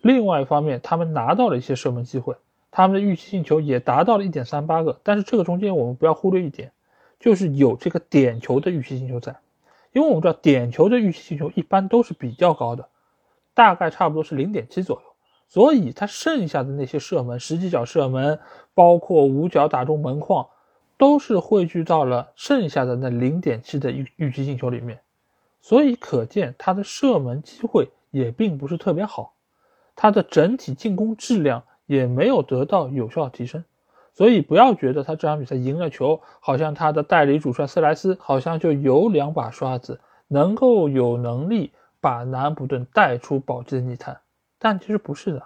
[0.00, 2.34] 另外一方面，他们拿到了一些射门机会，
[2.70, 5.00] 他们的预期进球也达到了一点三八个。
[5.02, 6.72] 但是这个中间我们不要忽略一点，
[7.18, 9.36] 就是有这个点球的预期进球在，
[9.92, 12.88] 因为我们知道点球的预期进球一般都是比较高的。
[13.52, 15.02] 大概差不多是零点七左右，
[15.48, 18.38] 所以他剩下的那些射门，十几脚射门，
[18.72, 20.46] 包括五脚打中门框，
[21.00, 25.00] 都是汇聚到了剩下的那零点七的预预期进球里面，
[25.62, 29.32] 所以可见他的射门机会也并不是特别好，
[29.96, 33.64] 他的整体进攻质量也没有得到有效提升，
[34.12, 41.72] 所以不要觉得他这场比赛赢了球，好像他的代理主帅斯莱斯好像就有两把刷子，能够有能力。
[42.02, 44.18] 把南安普顿带出保级的泥潭，
[44.58, 45.42] 但其实不是的，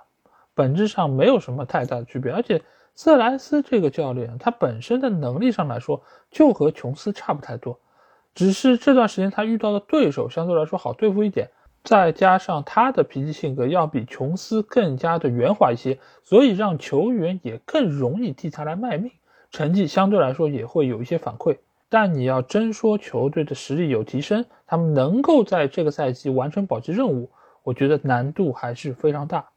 [0.54, 2.30] 本质上没有什么太大的区别。
[2.30, 2.62] 而且
[2.94, 7.80] 瑟莱斯这个教练，他本身的能力上来说就和琼斯差不太多，
[8.34, 11.50] 只是这段时间他遇到的对手相对来说好对付一点，
[11.82, 19.10] 再加上他的脾气性格要比琼斯更加的圆滑一些，所以让球员也更容易替他来卖命，
[19.50, 21.58] 成绩相对来说也会有一些反馈。
[21.88, 27.30] 但你要真说球队的实力有提升，他们能够在这个赛季完成保级任务，
[27.62, 29.50] 我觉得难度还是非常大。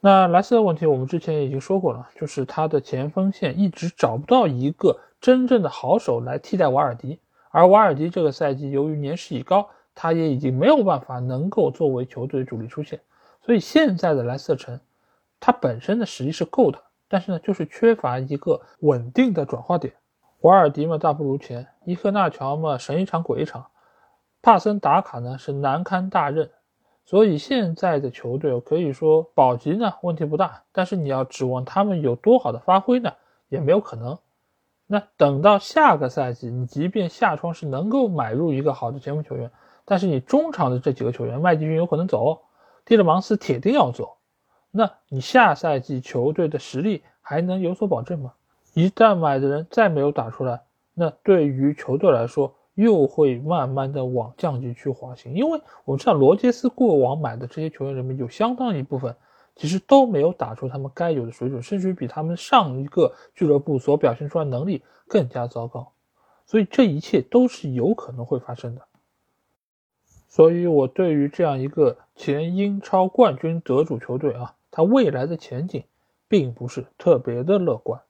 [0.00, 7.18] 那莱斯的问题我们之前已经说过了，就是他的前锋线一直找不到一个真正的好手来替代瓦尔迪，
[7.50, 13.00] 而瓦尔迪这个赛季由于年事已高，他也已经没有办法能够作为球队主力出现，
[13.40, 14.78] 所以现在的莱斯特城，
[15.40, 16.78] 他本身的实力是够的，
[17.08, 19.94] 但是呢，就是缺乏一个稳定的转化点。
[20.40, 23.62] 瓦尔迪嘛，大不如前；伊赫纳乔嘛，神一场鬼一场；
[24.42, 26.50] 帕森达卡呢，是难堪大任。
[27.06, 33.12] 所以现在的球队可以说保级呢问题不大，但是你要指望他们有多好的发挥呢，
[33.48, 34.18] 也没有可能。
[34.88, 39.50] 那等到下个赛季，你即便下窗是能够买入一个好的前锋球员，
[39.84, 42.42] 但是你中场的这几个球员，麦迪逊有可能走，
[42.84, 44.16] 蒂勒芒斯铁定要走，
[44.70, 48.32] 那你下赛季球队的实力还能有所保证吗？
[48.74, 55.34] 一旦买的人再没有打出来，那对于球队来说又会慢慢的往降级区滑行。
[55.34, 59.16] 因为我们知道罗杰斯过往买的这些球员里面有相当一部分
[59.56, 65.92] 其实都没有打出他们该有的水准，甚至于比他们上一个俱乐部所表现出来能力更加糟糕。
[66.44, 68.82] 所以这一切都是有可能会发生的。
[70.28, 75.82] 所以我对于这样一个前英超冠军得主球队啊，他未来的前景
[76.28, 78.02] 并不是特别的乐观。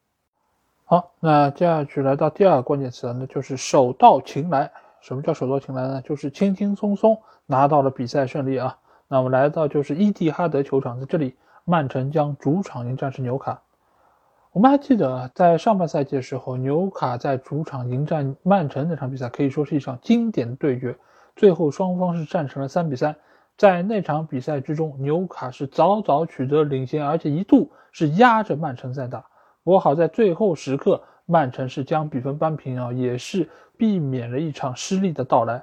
[0.88, 4.70] 好，那接下去来到第二个关键词，那就是手到擒来。
[5.00, 6.00] 什么叫手到擒来呢？
[6.02, 8.78] 就是轻轻松松拿到了比赛胜利啊。
[9.08, 13.60] 那我们来到就是伊蒂哈德球场，在这里，曼城将主场迎战是纽卡。
[14.52, 20.96] 我们还记得在上半赛季的时候，纽卡在主场迎战曼城那场比赛，可以说是一场经典的对决。
[21.34, 23.16] 最后双方是战成了三比三。
[23.56, 29.24] 在那场比赛之中，纽卡是早早取得领先，而且一度是压着曼城在打。
[29.66, 35.60] 不过好在最后时刻，曼城是将比分扳平啊，也是避免了一场失利的到来。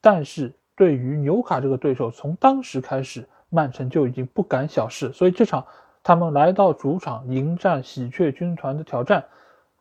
[0.00, 5.66] 但是对于纽卡这个对手，从当时开始，曼城就已经不敢小视，所以这场
[6.04, 9.24] 他们来到主场迎战喜鹊军团的挑战，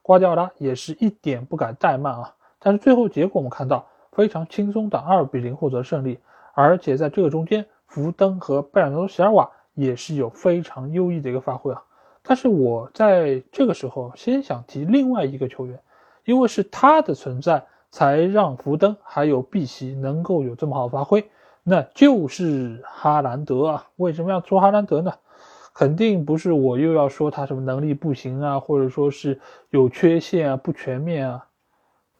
[0.02, 2.34] 瓜迪奥拉也是一点不敢怠慢啊！
[2.58, 6.18] 但是最后结果我们看到非常轻松的二比零获得胜利，
[6.56, 11.84] 而且在这个中间，福登和贝尔纳多·席尔瓦也是有非常优异的一个发挥啊！
[12.30, 15.80] 但是我在这个时候先想提另外一个球员，
[16.26, 21.28] 因为是他的存在才让福登还有碧玺能够有这么好发挥，
[21.64, 23.88] 那就是哈兰德啊！
[23.96, 25.12] 为什么要说哈兰德呢？
[25.74, 29.40] 肯定不是我又要说他什么能力不行啊，或者说是
[29.72, 31.48] 有缺陷啊、不全面啊，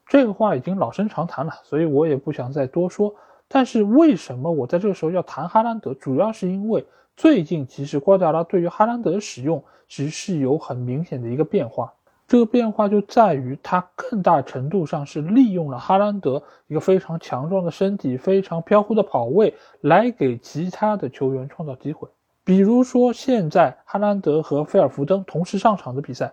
[0.08, 3.14] 这个话已经老生常谈了，所以我也不想再多说。
[3.46, 5.94] 但是为什么我在这个时候要谈哈兰德？
[5.94, 6.84] 主要是因为
[7.20, 11.92] 最近其实瓜迪奥拉对于哈兰德的使用其实是有很明显的一个变化，
[12.26, 22.08] 这个变化就在于他更大程度上是利用了哈兰德一个非常强壮的身体、非常飘忽的跑位来给其他的球员创造机会。
[22.42, 26.32] 比如说，现在哈兰德和菲尔福登同时上场的比赛，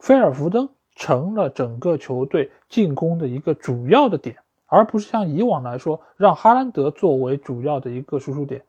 [0.00, 8.64] 菲尔福登成了整个球队进攻的一个主要的点，而不是像以往来说让哈兰德作为主要的一个输出点。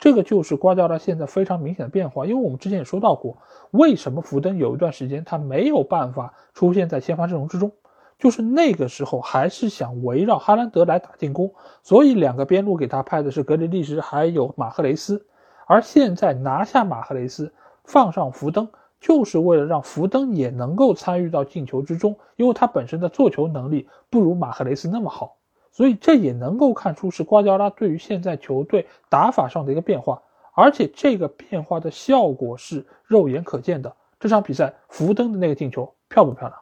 [0.00, 2.26] 这个就是瓜迪奥拉现在非常明显的变化。
[2.26, 3.36] 因为我们之前也说到过，
[3.70, 7.70] 为什么福登有一段时间他没有办法出现在先发阵容之中，
[8.18, 15.26] 就是那个时候还是想围绕哈兰德来打进攻，所以两个边路给他派的是格里利什还有马赫雷斯。
[15.66, 17.52] 而现在拿下马赫雷斯，
[17.84, 18.68] 放上福登，
[19.00, 25.36] 就是为了让福登也能够参与到进球之中，因为他本身的做球能力不如马赫雷斯那么好，
[25.80, 30.20] 所以这也能够看出是瓜迪奥拉对于现在球队打法上的一个变化，
[30.52, 33.96] 而且这个变化的效果是肉眼可见的。
[34.18, 36.60] 这场比赛福登的那个进球漂不漂亮？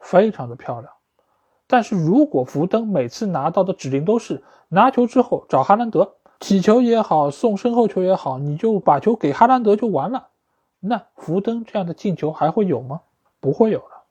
[0.00, 0.92] 非常的漂亮。
[1.68, 6.16] 但是如果福登每次拿到的指令都是拿球之后找哈兰德。
[6.40, 10.26] 起球也好，送身后球也好，你就把球给哈兰德就完了。
[10.80, 13.02] 那福登这样的进球还会有吗？
[13.38, 14.02] 不会有了。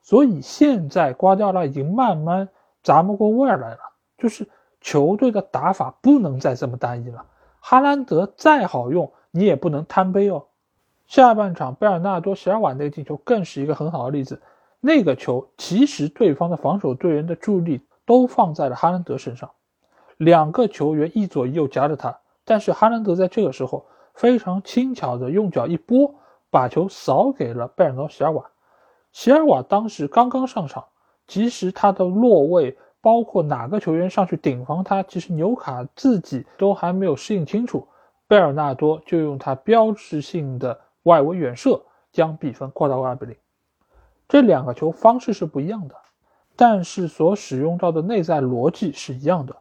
[0.00, 2.48] 所以现在瓜迪奥拉已经慢慢
[2.82, 3.78] 砸不过味儿来了，
[4.16, 4.48] 就是
[4.80, 7.26] 球队的打法不能再这么单一了。
[7.60, 10.46] 哈兰德再好用，你也不能贪杯哦。
[11.06, 14.40] 下半场贝尔纳多·席尔瓦那个进球更是一个很好的例子。
[14.80, 19.50] 那个球其实对方的防守队员的注意力都放在了哈兰德身上。
[20.16, 26.14] 两个球员一左一右夹着他，但是哈兰德在这个时候非常轻巧的用脚一拨，
[26.50, 28.50] 把球扫给了贝尔纳多·席尔瓦。
[29.12, 30.84] 席尔瓦当时刚刚上场，
[31.28, 37.86] 其实他的落位，包括哪个球员上去顶防他，其实纽卡自己都还没有适应清楚。
[38.26, 43.36] 贝尔纳多就用他标志性的外围远射将比分扩到二比零。
[44.28, 45.94] 这两个球方式是不一样的，
[46.56, 49.54] 但是所使用到的内在逻辑是一样的。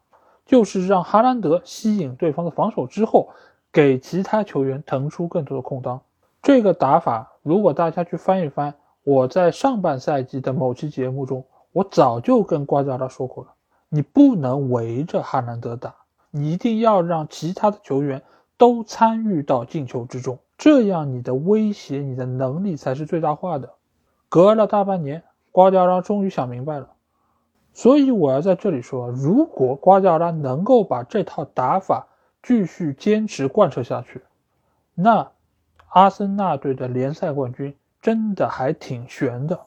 [0.45, 3.29] 就是让哈兰德吸引对方的防守之后，
[3.69, 5.99] 给其他球员腾出更多的空当。
[6.41, 11.45] 这个打法，如果大家去翻一翻，我在上半赛季的某期节目中，
[11.77, 13.51] 我早就跟瓜迪奥拉说过了：
[13.87, 15.93] 你不能围着哈兰德打，
[16.31, 18.23] 你一定要让其他的球员
[18.57, 23.75] 都参与到进球之中，这样你的威胁、你的能力才是最大化的。
[24.27, 26.89] 隔了大半年，瓜迪奥拉终于想明白了。
[27.73, 32.07] 所以我要在这里说，如果瓜迪奥拉能够把这套打法
[32.41, 34.23] 继续坚持贯彻下去，
[34.95, 35.31] 那
[35.89, 39.66] 阿森纳队的联赛冠军真的还挺悬的。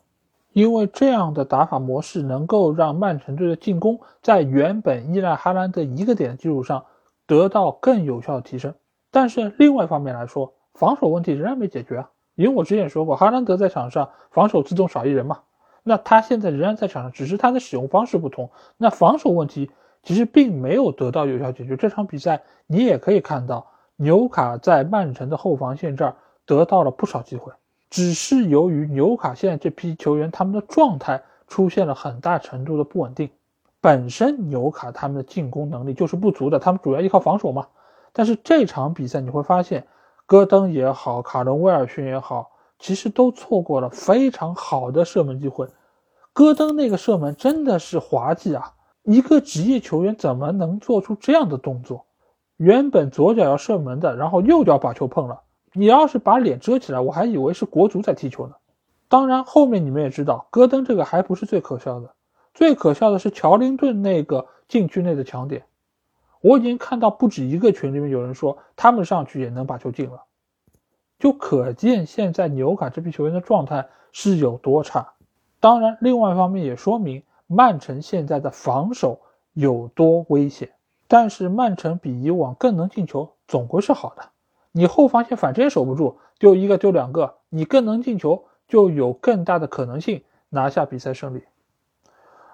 [0.52, 6.84] 因为这样的打法模式能够让曼城队的进攻在原本依赖哈兰德一个点的基础上
[7.26, 8.74] 得到更有效的提升。
[9.10, 12.10] 但是另外一方面来说，防守问题仍然没解决啊。
[12.34, 15.40] 因为我之前说过，哈兰德在场上防守自动少一人嘛。
[15.82, 18.50] 那他现在仍然在场上，只是他的使用方式不同。
[18.76, 19.70] 那防守问题
[20.02, 21.76] 其实并没有得到有效解决。
[21.76, 23.66] 这场比赛你也可以看到，
[23.96, 26.16] 纽卡在曼城的后防线这儿
[26.46, 27.52] 得到了不少机会，
[27.90, 33.28] 只是由于纽卡现在这批球员他们的状态出现了很大程度的不稳定。
[33.80, 37.66] 本身纽卡他们的进攻能力就是不足的，他们主要依靠防守嘛。
[38.12, 39.86] 但是这场比赛你会发现，
[40.26, 42.50] 戈登也好，卡伦威尔逊也好。
[42.82, 45.68] 其实都错过了非常好的射门机会，
[46.32, 48.72] 戈登那个射门真的是滑稽啊！
[49.02, 52.06] 一个职业球员怎么能做出这样的动作？
[52.56, 55.42] 原本左脚要射门的，然后右脚把球碰了。
[55.72, 58.54] 你要是把脸遮起来，我还以为是国足在踢球呢。
[59.08, 62.14] 当然，后面你们也知道，戈登这个还不是最可笑的，
[62.54, 65.64] 最可笑的是乔林顿那个禁区内的抢点。
[66.40, 70.24] 我已经看到不止一个群里面有人说，他们上去也能把球进了。
[71.18, 75.12] 就可见现在纽卡这批球员的状态是有多差。
[75.60, 79.20] 当然，另外一方面也说明曼城现在的防守
[79.52, 80.72] 有多危险。
[81.06, 84.30] 但是曼城比以往更能进球，总归是好的。
[84.72, 91.42] 你后防线反正也守不住，丢一个丢两个，你更能进球，就有更大的可能性拿下比赛胜利。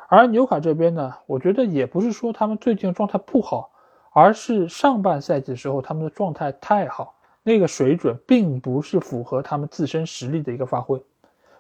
[0.09, 3.71] 而纽卡这边呢，我觉得也不是说他们最近状态不好，
[4.13, 11.03] 而是上半赛季的时候他们的状态太好，那个水准并不是符合他们自身实力的一个发挥，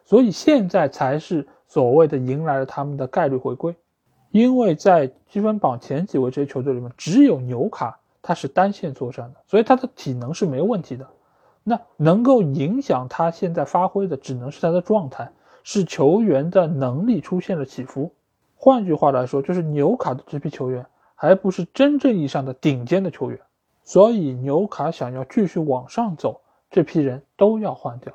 [0.04, 3.74] 所以现在才是所谓的迎来了他们的概率回归。
[4.30, 11.08] 因为在积分榜前几位这些球队里面，只有纽卡他是单线作战的，所以他的体能是没问题的。
[11.62, 15.30] 那能够影响他现在发挥的，只能是他的状态，
[15.62, 18.12] 是球员的能力出现了起伏。
[18.56, 23.38] 换句话来说，就是纽卡的这批球员还不是真正意义上的顶尖的球员，
[23.84, 28.12] 所以纽卡想要继续往上走，这批人都要换掉，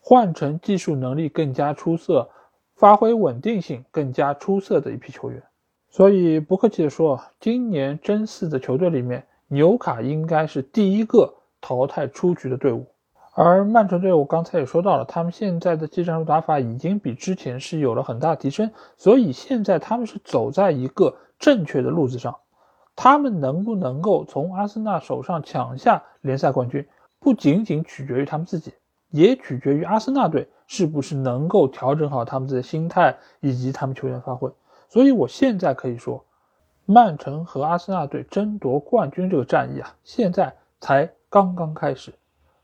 [0.00, 2.28] 换成技术能力更加出色、
[2.74, 5.40] 发挥稳定性更加出色的一批球员。
[5.90, 12.86] 所以不客气的说，今年真四的球队里面，纽卡应该是第一个淘汰出局的队伍。
[13.34, 22.34] 而曼城队，我刚才也说到了，他们现在的技战术打法已经比之前是有了很大提升，所以现在他们是走在一个正确的路子上。
[22.96, 26.86] 他们能不能够从阿森纳手上抢下联赛冠军，
[27.20, 28.72] 不仅仅取决于他们自己，
[29.10, 34.50] 也取决于阿森纳队是不是能够调整好他们的心态以及他们球员发挥。
[34.88, 36.24] 所以我现在可以说，
[36.86, 42.12] 曼城和阿森纳队争夺冠军这个战役啊，现在才刚刚开始。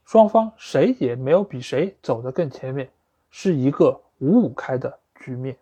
[0.05, 2.89] 双方谁也没有比谁走得更前面，
[3.31, 5.57] 是一个五五开的局面。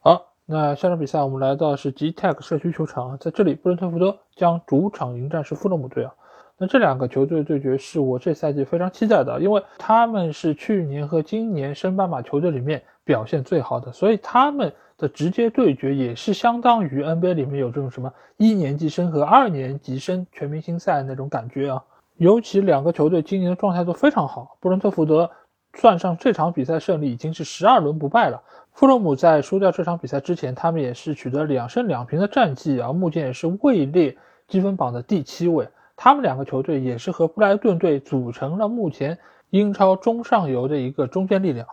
[0.00, 6.14] 好，那下场比赛我们来到是 G Tech 社区球场，在这里布伦特福德将主场迎战是富勒姆队啊。
[6.58, 21.84] 那这两个球队对决是我这赛季非常期待的，因为他们是去年和今年升班马球队里面表现最好的，所以他们的直接对决也是相当于 NBA 里面有这种什么一年级生和二年级生全明星赛那种感觉啊。
[22.16, 25.30] 尤其两个球队今年的状态都非常好，布伦特福德
[25.74, 28.42] 算上这场比赛胜利已经是十二轮不败了。
[28.72, 34.16] 富勒姆在输掉这场比赛之前，他们也是取得两胜两平的战绩啊，目前也是位列
[34.48, 35.68] 积分榜的第七位。
[35.94, 39.18] 他们两个球队也是和布莱顿队组成了目前
[39.50, 41.66] 英超中上游的一个中坚力量。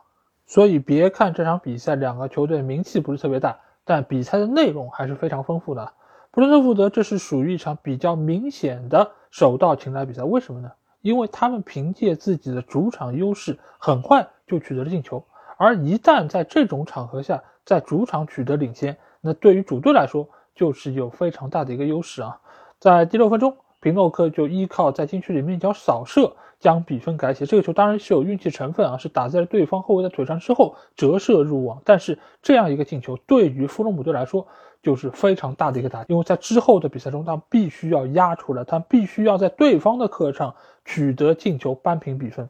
[0.46, 5.94] 所以别看这场比赛两个球队名气不是特别大，但比赛的内容还是非常丰富的。
[6.32, 9.12] 布伦特福德这是属于一场比较明显的。
[9.30, 10.72] 手到擒来比赛，为什么呢？
[11.02, 15.24] 因为他们凭借自己的主场优势，很快就取得了进球。
[15.58, 22.40] 而一旦在这种场合下，在主场取得领先，那对于主队来说就是有非常大的一个优势啊！
[22.80, 27.46] 在第六分钟，平诺克就依靠在禁区里面一脚扫射将比分改写。
[27.46, 31.82] 这个球当然是有运气成分啊，是打在了对方后卫的腿上之后折射入网。
[31.84, 34.48] 但是这样一个进球对于弗洛姆队来说，
[34.82, 40.56] 就是非常大的一个打击，因为在之后的比赛中，他必须要压出来，他必须要在对方的客场
[40.86, 42.50] 取得进球扳平比分。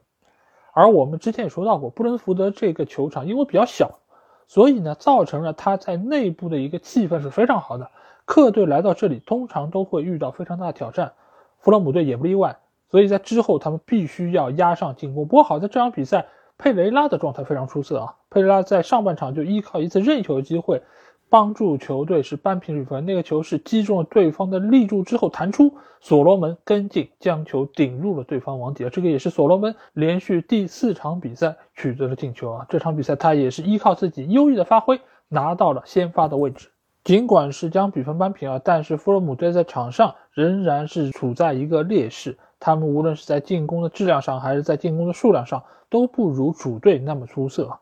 [0.74, 4.00] 而我们之前也说到过，布伦福德这个球场因为比较小，
[4.48, 7.90] 所以呢，造成了他在内部的一个气氛是非常好的。
[8.26, 11.14] 客队来到这里，通常都会遇到非常大的挑战，
[11.60, 12.58] 弗洛姆队也不例外。
[12.94, 15.28] 所以在之后，他们必须要压上进攻。
[15.28, 16.28] 不过好在这场比赛，
[16.60, 18.14] 佩雷拉的状态非常出色啊！
[18.30, 20.84] 佩雷拉在上半场就依靠一次任意球的机会。
[21.28, 28.88] 帮助球队是扳平比分，那个球是击中了对方的立柱之后弹出，所罗门跟进将球顶入了对方网底！
[28.92, 32.68] 这个也是所罗门连续第四场比赛取得了进球啊！
[32.70, 36.70] 这场比赛他也是依靠自己优异的发挥拿到了先发的位置。
[37.04, 47.80] 尽管是将比分扳平啊，但是弗洛姆队在场上仍然是处在一个劣势，他们无论是在进攻的质量上还是在进攻的数量上都不如主队那么出色。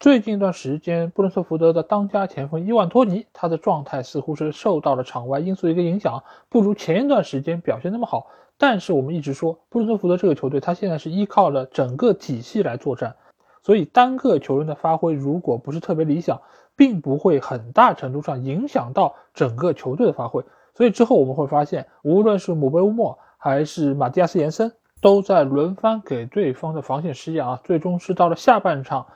[0.00, 8.28] 最近一段时间，布伦特福德的当家前锋伊万托尼，他的状态似乎是受到了场外因素的一个影响，不如前一段时间表现那么好。
[8.56, 13.16] 但是我们一直说，布伦特福德这个球队，他现在是依靠了整个体系来作战，
[13.62, 16.40] 所以单个球员的发挥如果不是特别理想，
[16.74, 20.42] 并不会很大程度上影响到整个球队的发挥。
[20.74, 29.06] 所以之后我们会发现，无论是姆贝乌莫还是马蒂亚斯延森，都在轮番给对方的防线施压啊，最终是到了下半场。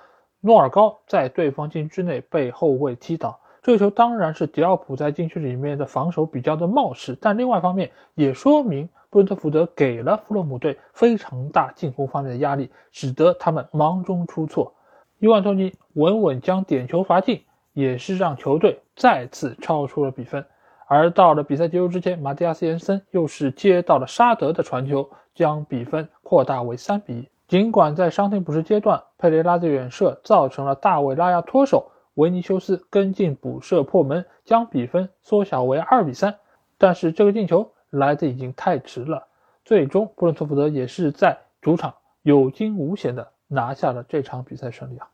[0.40, 14.72] 诺尔高在对方禁区内被后卫踢倒，这个球当然是迪奥普在禁区里面的防守比较的冒失，但另外一方面也说明布伦特福德给了弗洛姆队非常大进攻方面的压力，使得他们忙中出错。
[15.18, 20.46] 伊万托尼稳稳将点球罚进，也是让球队再次超出了比分。
[20.92, 27.28] 而到了比赛结束之前，马蒂亚斯·延森又是接到了沙德的传球，将比分扩大为三比一。
[27.46, 36.34] 尽管在伤停补时阶段，佩雷拉的远射造成了大卫拉亚脱手，维尼修斯跟进补射破门，将比分缩小为二比三。
[36.76, 39.28] 但是这个进球来的已经太迟了。
[39.64, 45.06] 最终布伦特福德也是在主场有惊无险的拿下了这场比赛胜利啊。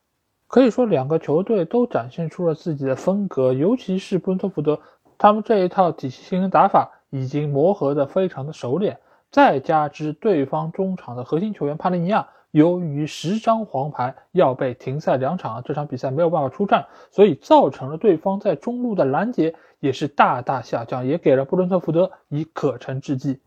[0.49, 4.81] 可以说，两个球队都展现出了自己的风格，尤其是布伦特福德，
[5.19, 8.99] 他们这一套体系性打法已经磨合的非常的熟练，
[9.31, 23.41] 再加之对方中场的核心球员帕利尼亚由于十张黄牌要被停赛两场，这场比赛没有办法出战，所以造成了对方在中路的拦截也是大大下降，也给了布伦特福德以可乘之机。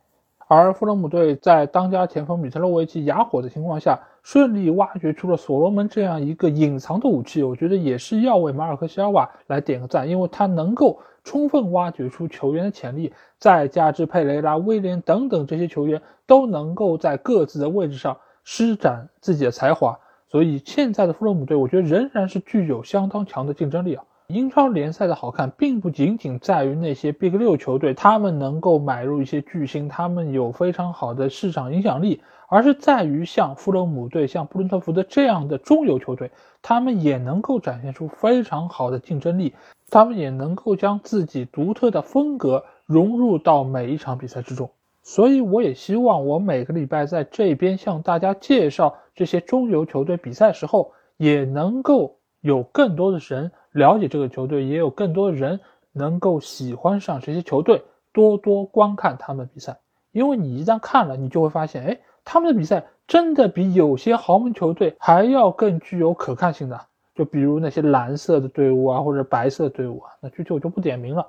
[0.48, 11.00] 而富勒姆队在当家前锋米特洛维奇哑火的情况下，顺利挖掘出了所罗门这样一个隐藏的武器，我觉得也是要为马尔科西尔瓦来点个赞，因为他能够
[11.30, 24.04] 充分挖掘出球员的潜力，再加之佩雷拉、威廉等等这些球员都能够在各自的位置上施展自己的才华，所以现在的富勒姆队，我觉得仍然是具有相当强的竞争力啊。
[24.26, 36.32] 英超联赛的好看，并不仅仅在于那些 Big 六球队，他们能够买入一些巨星，他们有非常好的市场影响力，而是在于像富勒姆队、像布伦特福德这样的中游球队，
[36.62, 39.54] 他们也能够展现出非常好的竞争力，
[39.90, 44.70] 他们也能够将自己独特的风格融入到每一场比赛之中。
[45.02, 53.52] 所以，我也希望我每个礼拜在这边向大家介绍这些中游球队比赛时候，也能够有更多的人。
[53.72, 55.60] 了解这个球队，也有更多的人
[55.94, 59.78] 能够喜欢上这些球队，多多观看他们比赛。
[60.12, 62.00] 因为你一旦看了，你就会发现，哎，
[62.32, 66.80] 他们的比赛真的比有些豪门球队还要更具有可看性的。
[67.16, 71.26] 就比如那些蓝色的队伍啊，或者白色队伍啊，那具体我就不点名了。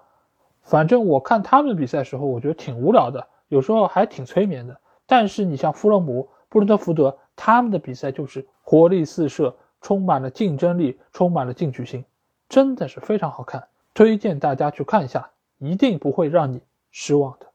[0.61, 4.78] 反正我看他们的比赛时候，我觉得挺无聊的，有时候还挺催眠的。
[5.07, 12.05] 但是你像富勒姆、布伦特福德，他们的比赛就是活力四射，充满了竞争力，充满了进取心。
[12.46, 17.46] 真的是非常好看，推荐大家去看一下，一定不会让你失望的。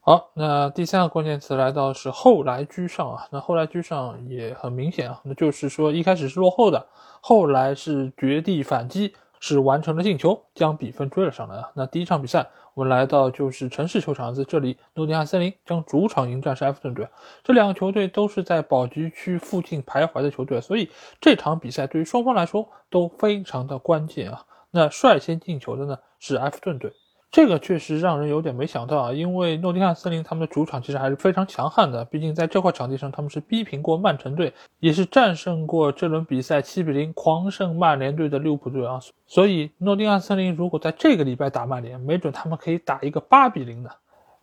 [0.00, 6.86] 好，那第三个关键词来到是后来居上啊，那后来居上也很明显啊，那就是说一开始是落后的，
[7.20, 11.70] 后来是绝地反击，是完成了进球，将比分追了上来啊。
[11.74, 12.46] 那第一场比赛。
[12.72, 17.06] 我们来到就是城市球场，在这里，诺丁汉森林将主场迎战是埃弗顿队。
[17.42, 20.88] 这两个球队都是在保级区附近徘徊的球队，所以
[21.20, 24.44] 这场比赛对于双方来说都非常的关键啊。
[24.70, 26.92] 那率先进球的呢是埃弗顿队。
[27.30, 43.90] 这个确实让人有点没想到啊，因为诺丁汉森林他们的主场其实还是非常强悍的，毕竟在这块场地上他们是逼平过曼城队，也是战胜过这轮比赛七比零狂胜曼联队的利物浦队啊，所以诺丁汉森林如果在这个礼拜打曼联，没准他们可以打一个八比零的。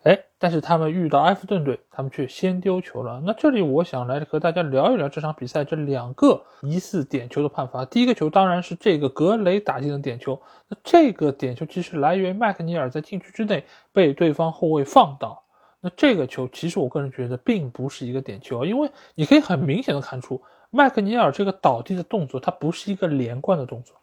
[0.04, 3.22] 哎，但是他们遇到埃弗顿队，他们却先丢球了。
[3.26, 7.84] 那这里我想来和大家聊一聊这场比赛这两个疑似点球的判罚。
[7.84, 10.40] 第一个球当然是这个格雷打进的点球。
[10.70, 15.44] 那这个点球其实来源于麦克尼尔在禁区之内被对方后卫放倒。
[15.82, 23.96] 那这个球其实我个人觉得并不是一个点球，因为你可以很明显的看出麦克尼尔这个倒地的动作，它不是一个连贯的动作，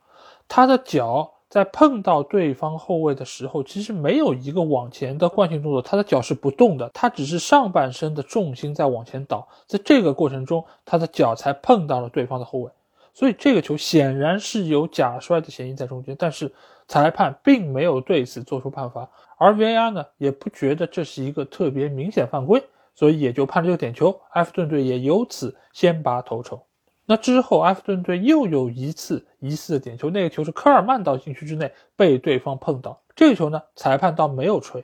[0.48, 1.30] 他的脚。
[1.48, 12.70] 在碰到对方后卫的时候，其实没有一个往前的惯性动作，他的脚是不动的，他只是上半身的重心在往前倒，在这个过程中，他的脚才碰到了对方的后卫，
[13.12, 16.52] 所以这个球显然是有假摔的嫌疑在中间，但是
[16.88, 22.60] 裁判并没有对此做出判罚，而 VAR 呢也不觉得这是一个特别明显犯规，
[22.96, 26.60] 所以也就判了这个点球，埃弗顿队也由此先拔头筹。
[27.06, 34.82] 那之后，埃弗顿队又有一次疑似的点球，那个球是科尔曼到禁区之内被对方碰到，这个球呢，裁判倒没有吹。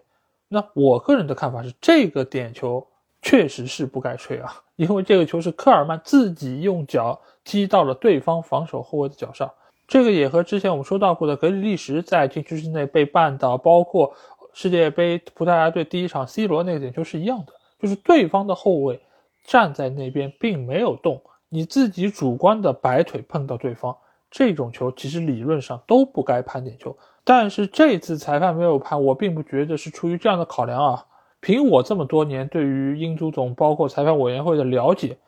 [0.48, 2.86] 那我个人的看法是，这个点球
[3.22, 9.50] 确实是不该吹啊，因为这个球是科尔曼自己用脚踢到了对方防守后卫的脚上，
[9.88, 14.12] 这个也和之前我们说到过的格里利什在禁区之内被绊倒，包括
[14.52, 19.00] 世界杯葡萄牙队第一场 C 罗那个点球是一样的，就是对方的后卫
[19.46, 21.22] 站在那边并没有动。
[21.52, 23.96] 你自己主观的摆腿碰到对方，
[24.30, 31.04] 这种球其实理论上都不该判点球，但是这次裁判没有判，我并不觉得是出于这样的考量啊。
[31.40, 35.18] 凭我这么多年对于英足总包括裁判委员会的了解，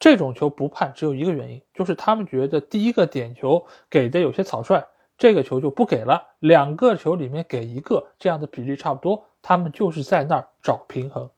[0.00, 4.82] 这种球不判只有一个原因，就是他们觉得第一个点球给的有些草率，
[5.16, 11.30] 这个球就不给了，两个球里面给一个，这样的比例差不多，他们就是在那儿找平衡。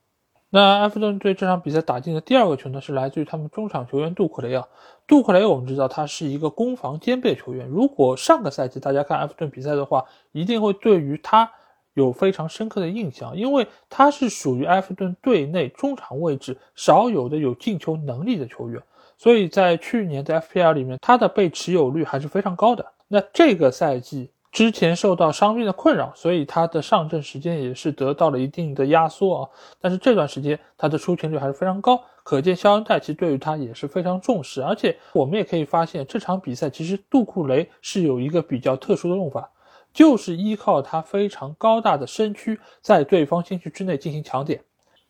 [0.52, 4.66] 那埃弗顿队这场比赛打进的第二个球呢，是来自于他们中场球员杜克雷啊。
[5.06, 7.68] 杜克雷我们知道他是一个攻防兼备球员。
[7.68, 11.48] 如果上个赛季大家看埃弗顿比赛的话，一定会对于他
[11.94, 18.82] 有非常深刻的印象，因为他是属于埃弗顿队内中场位置少有的有进球能力的球员。
[19.18, 22.84] 所以在去年的 FPL 里面，他的被持有率还是非常高的。
[23.06, 29.48] 那这个赛季之前受到伤病的困扰，所以他的上阵时间也是得到了一定的压缩啊。
[29.80, 34.60] 但是这段时间他的出勤率还是非常高，可见肖恩戴奇对于他也是非常重视。
[34.60, 39.48] 而且我们也可以发现，这场比赛其实杜库雷是有一个比较特殊的用法，
[39.92, 44.60] 就是依靠他非常高大的身躯在对方禁区之内进行抢点。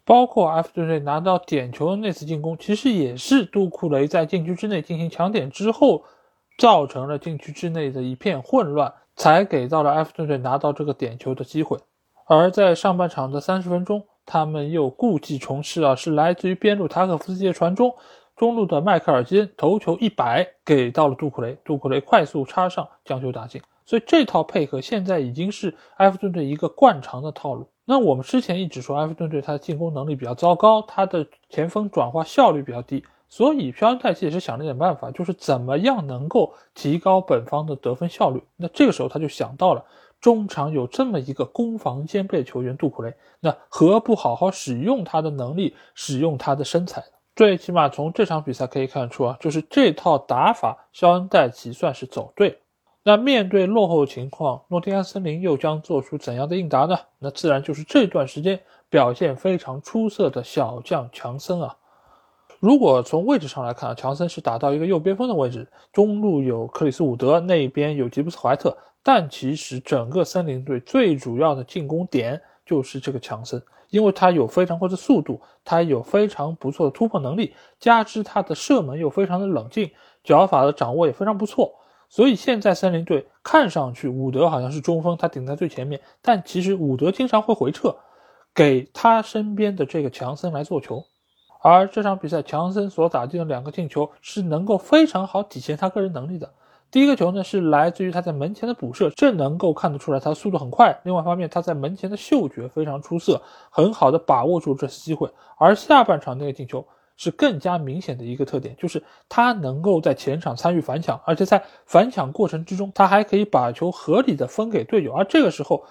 [0.04, 6.02] 包括埃弗顿队拿到点球的那次进攻，其实也是杜库雷在禁区之内进行抢点之后，
[6.58, 8.92] 造成了禁区之内的一片混乱。
[9.20, 11.76] 才给到了埃弗顿队拿到这个点球的机会，
[12.24, 17.94] 而在上半场的三十分钟，他们又故技重施啊，是来自于边路塔可夫斯基的传中，
[18.34, 27.68] 中路的迈克尔金头球一摆给到了杜库雷，杜库雷快速插上将球打进，所以这套配合现在已经是埃弗顿队一个惯常的套路。
[27.84, 33.04] 那我们之前一直说埃弗顿队他的进攻能力比较糟糕，他的前锋转化效率比较低。
[33.30, 38.42] 所以，朴恩泰奇也是想了点办法，就是怎么样能够提高本方的得分效率。
[38.56, 39.84] 那这个时候他就想到了
[40.20, 47.04] 中场有这么一个攻防兼备球员杜库雷，那何不好好使用他的能力，使用他的身材？
[47.36, 52.58] 最起码从这场比赛可以看出啊，就是这套打法，肖恩戴奇算是走对。
[53.04, 56.98] 那面对落后情况，诺丁汉森林又将做出怎样的应答呢？
[57.20, 58.60] 那自然就是这段时间
[58.90, 61.76] 表现非常出色的小将强森啊。
[62.60, 79.90] 如果从位置上来看，强森是打到一个右边锋的位置，中路有克里斯伍德，那边有吉布斯怀特，但其实整个森林队最主要的进攻点就是这个强森，因为他有非常快的速度，他有非常不错的突破能力，加之他的射门又非常的冷静，
[80.22, 81.72] 脚法的掌握也非常不错，
[82.10, 87.96] 所以现在森林队看上去伍德好像是中锋，他顶在最前面，但其实伍德经常会回撤，
[88.54, 91.02] 给他身边的这个强森来做球。
[91.62, 96.50] 而这场比赛，强森所打进的两个进球是能够非常好体现他个人能力的。
[96.90, 100.98] 第一个球呢是来自于他在门前的补射，这能够看得出来他速度很快。
[101.04, 103.40] 另外一方面，他在门前的嗅觉非常出色，
[103.70, 105.30] 很好的把握住这次机会。
[105.56, 106.84] 而下半场那个进球
[107.16, 115.12] 是更加明显的一个特点，就是他能够在前场参与反抢，而且在反抢过程之中，他还可以把球合理的分给队友。
[115.12, 115.84] 而这个时候，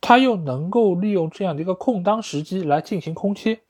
[0.00, 3.60] 他又能够利用这样的一个空当时机来进行空切。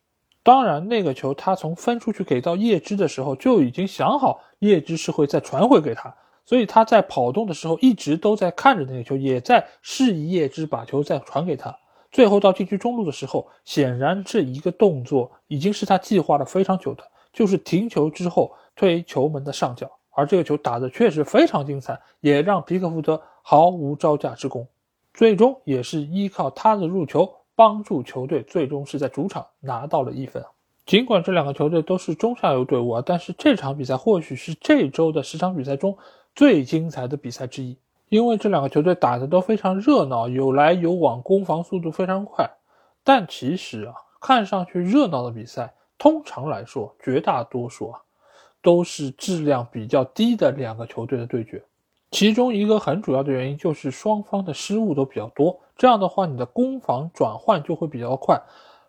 [0.45, 6.15] 当然，那个球他从分出去给到叶芝的时候就已经想好，叶芝是会再传回给他，
[6.45, 11.75] 所以他在跑动的时候一直都在看着那个球，也在示意叶芝把球再传给他。
[12.13, 24.69] 最后到禁区中路的时候，显然这一个动作已经是他计划了非常久的，就是停球之后推球门的上角，而这个球打的确实非常精彩，也让皮克福德毫无招架之功，
[25.15, 27.35] 最终也是依靠他的入球。
[27.55, 30.45] 帮助球队最终是在主场拿到了一分。
[30.87, 35.97] 尽管这两个球队都是中下游队伍啊，但是这场比赛或许是这周的十场比赛中
[36.35, 37.79] 最精彩的比赛之一，
[38.11, 42.51] 因为这两个球队打的都非常热闹，有来有往，攻防速度非常快。
[43.03, 48.01] 但其实啊，看上去热闹的比赛，通常来说，绝大多数啊，
[48.61, 51.63] 都是质量比较低的两个球队的对决。
[52.15, 58.41] 其中一个很主要的原因就是双方的失误都比较多，这样的话你的攻防转换就会比较快。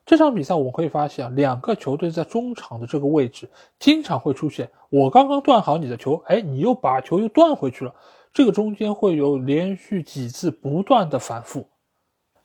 [0.06, 3.50] 这场比赛我们可以发现，两个球队在中场的这个位置
[3.80, 7.96] 经常会出现，我刚刚断好你的球，哎，你又把球又断回去了，
[8.32, 11.66] 这个中间会有连续几次不断的反复。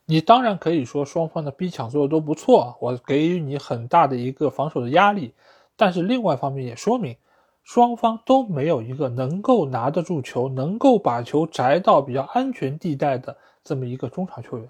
[0.06, 5.34] 你当然可以说双方的逼抢做的都不错，我给予你很大的一个防守的压力，
[5.76, 7.14] 但是另外一方面也说明。
[7.62, 14.68] 双方都没有一个能够拿得住球、能够把球摘到比较安全地带的这么一个中场球员，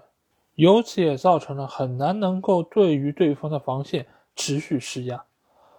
[0.55, 5.23] 由此也造成了很难能够对于对方的防线持续施压。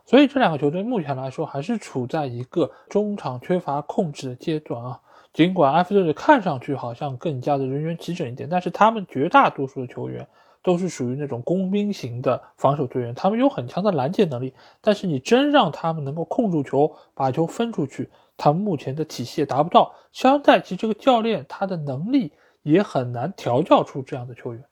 [0.04, 5.00] 所以这两个球队目前来说还是处在一个中场缺乏控制的阶段啊。
[5.32, 10.26] 尽管埃弗顿看上去好像更加的人员齐整一点，但是他们绝大多数的球员。
[10.62, 19.92] 都是属于那种工兵型的防守队员，他们有很强的拦截能力，但是你真让他们能够控住球，把球分出去，他们目前的体系也达不到。
[20.12, 22.30] 肖恩戴奇这个教练，他的能力
[22.62, 24.64] 也很难调教出这样的球员，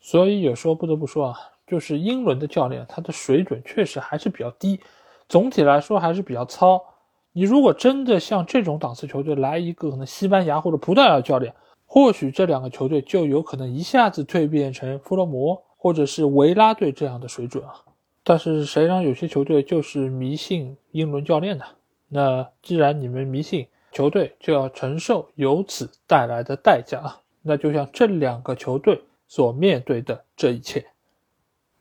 [0.00, 4.80] 所以有时候不得不说啊，就是英伦的教练，他的水准确实还是比较低，
[5.28, 6.82] 总体来说还是比较糙。
[7.32, 11.54] 你如果真的像这种档次球队来一个可能西班牙或者葡萄牙教练。
[11.92, 17.82] 或许这两个球队就有可能一下子蜕变成弗洛摩或者是维拉队这样的水准啊！
[18.22, 21.64] 但是谁让有些球队就是迷信英伦教练呢？
[22.06, 27.20] 那既然你们迷信，球队就要承受由此带来的代价啊！
[27.42, 30.86] 那就像这两个球队所面对的这一切。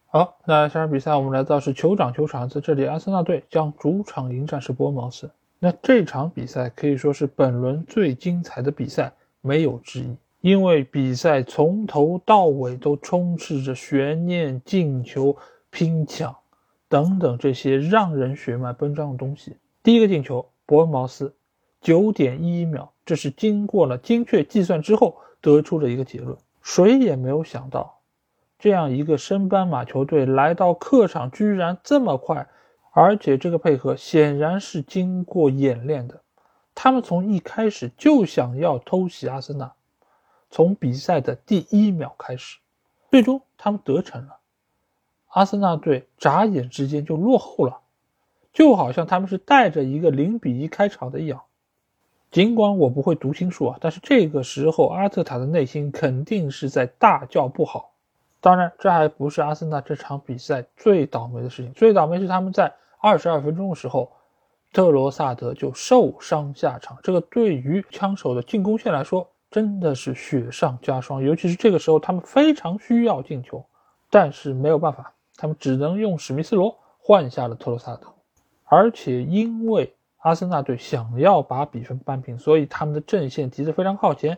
[0.08, 5.30] 好，那下场比赛我们来到是酋长球场，在这里，阿森纳队将主场迎战是波茅斯。
[5.60, 9.14] 那这场比赛可以说是本轮最精彩的比赛。
[9.42, 10.16] 没有之一。
[10.42, 15.36] 因为比赛从头到尾都充斥着悬念、进球、
[15.70, 16.34] 拼抢
[16.88, 19.58] 等等这些让人血脉奔张的东西。
[19.84, 21.34] 第一个进球，伯恩茅斯，
[21.82, 26.38] 九点一秒，这是经过了精确计算之后得出的一个结论。
[26.62, 28.00] 谁也没有想到，
[28.58, 32.48] 这样一个升班马球队来到客场居然这么快，
[32.92, 36.22] 而且这个配合显然是经过演练的。
[36.82, 39.74] 他们从一开始就想要偷袭阿森纳。
[40.50, 42.60] 从比赛的第一秒开始，
[43.12, 44.38] 最终他们得逞了。
[45.28, 47.82] 阿森纳队眨眼之间就落后了，
[48.54, 51.42] 就好像他们是带着一个零比一开场的一样。
[52.32, 57.92] 尽管我不会读心术啊，但是这个时候阿特塔的内心肯定是在大叫不好。
[58.40, 64.14] 当然，这还不是阿森纳这场比赛最倒霉的事情，最倒霉是他们在二十二分钟的时候，
[64.72, 66.98] 特罗萨德就受伤下场。
[67.04, 69.28] 这个对于枪手的进攻线来说。
[69.52, 73.66] 真的是雪上加霜，尤其是这个时候，他们非常需要进球，
[74.08, 78.06] 但是没有办法，他们只能用史密斯罗换下了特罗萨德，
[78.66, 84.38] 而且因为阿森纳队想要把比分扳平，所以他们的阵线提得非常靠前。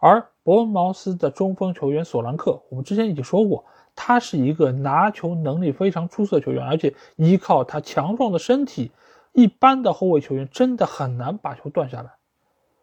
[0.00, 3.64] 而伯恩茅斯的中锋球员索兰克，我们之前已经说过，
[3.96, 8.90] 他是一个拿球能力非常出色球员，而且依靠他强壮的身体，
[9.32, 12.12] 一般的后卫球员真的很难把球断下来。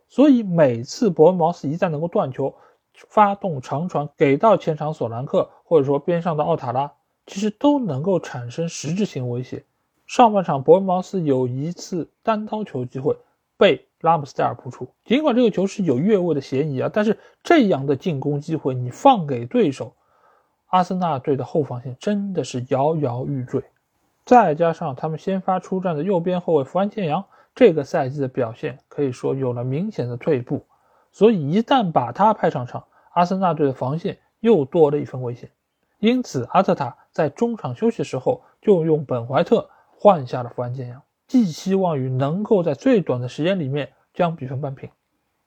[0.07, 2.55] 所以每次伯恩茅斯一旦能够断球，
[2.93, 6.91] 发动长传给到前场索兰克，或者说边上的奥塔拉，
[7.27, 9.63] 其实都能够产生实质性威胁。
[10.07, 13.15] 上半场伯恩茅斯有一次单刀球机会
[13.55, 19.93] 被拉姆斯戴尔扑出，尽管这个球是有越位的嫌疑啊，但是这样的进攻机会你放给对手，
[20.69, 23.63] 阿森纳队的后防线真的是摇摇欲坠。
[24.29, 27.25] 再加上他们先发出战的右边后卫福安建阳。
[27.55, 30.67] 这个赛季的表现可以说有了明显的退步，
[31.11, 35.49] 所以一旦把他派上场，阿森纳队的防线又多了一分危险。
[35.97, 44.87] 因此，阿特塔在中场休息时候就用本怀特换下了福安建阳，寄希望于能够在最短的时间里面将比分扳平。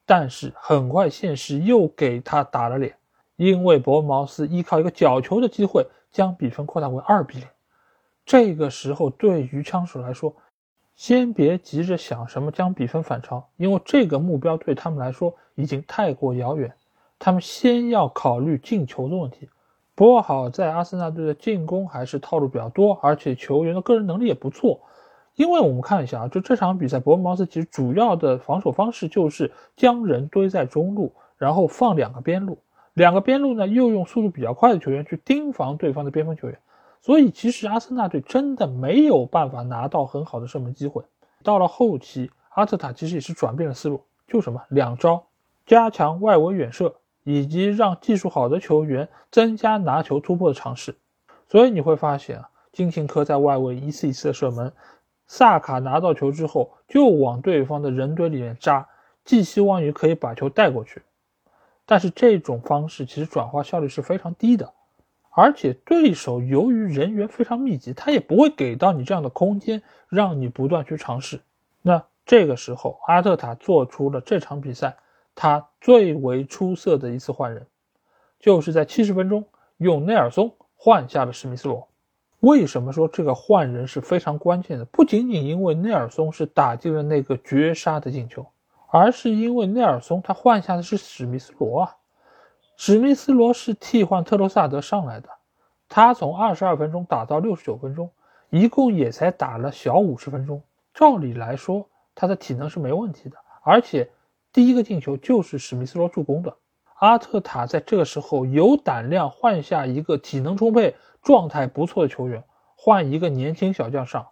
[0.04, 2.96] 但是很快现实又给他打了脸，
[3.36, 7.46] 因为博茅斯依靠一个角球的机会将比分扩大为二比零。
[8.32, 10.34] 这个时候对于枪手来说，
[10.96, 16.72] 先别急着想什么将比分反超，因为这个目标对他们来说已经太过遥远。
[17.18, 19.50] 他们先要考虑进球的问题。
[19.94, 24.80] 不过好在阿森纳队的进攻还是套路比较多，而且球员的个人能力也不错。
[25.34, 32.56] 因为我们看一下啊，就这场比赛，伯恩茅斯其实主要的防守方式就是将人堆在中路，然后放两个边路，
[32.94, 36.58] 两个边路呢又用速度比较快的球员去盯防对方的边锋球员。
[37.02, 41.02] 所以，其实阿森纳队真的没有办法拿到很好的射门机会。
[41.42, 45.24] 到了后期，阿特塔其实也是转变了思路，就什么两招：
[45.66, 46.94] 加强外围远射，
[47.24, 50.94] 以及让技术好的球员增加拿球突破的尝试。
[51.48, 54.72] 所以你会发现啊，金琴科在外围一次一次的射门，
[55.26, 58.88] 萨卡拿到球之后就往对方的人堆里面扎，
[59.24, 61.02] 寄希望于可以把球带过去。
[61.84, 64.72] 但是这种方式其实转化效率是非常低的。
[65.34, 71.40] 而且对手由于人员非常密集，他也不会给到你这样的空间，让你不断去尝试。
[71.80, 74.94] 那这个时候，阿特塔做出了这场比赛
[75.34, 77.66] 他最为出色的一次换人，
[78.38, 79.44] 就是在七十分钟
[79.78, 81.88] 用内尔松换下了史密斯罗。
[82.40, 84.84] 为什么说这个换人是非常关键的？
[84.84, 88.44] 不仅仅因为内尔松是打进了那个绝杀的进球，
[88.90, 91.96] 而是因为内尔松他换下的是史密斯罗啊。
[92.84, 95.28] 史密斯罗是替换特罗萨德上来的，
[95.88, 98.10] 他从二十二分钟打到六十九分钟，
[98.50, 100.60] 一共也才打了小五十分钟。
[100.92, 104.10] 照理来说，他的体能是没问题的，而且
[104.52, 106.56] 第一个进球就是史密斯罗助攻的。
[106.94, 112.42] 阿特塔在这个时候有胆量换下一个体能充沛、状态不错的球员，
[112.74, 114.26] 换一个年轻小将上，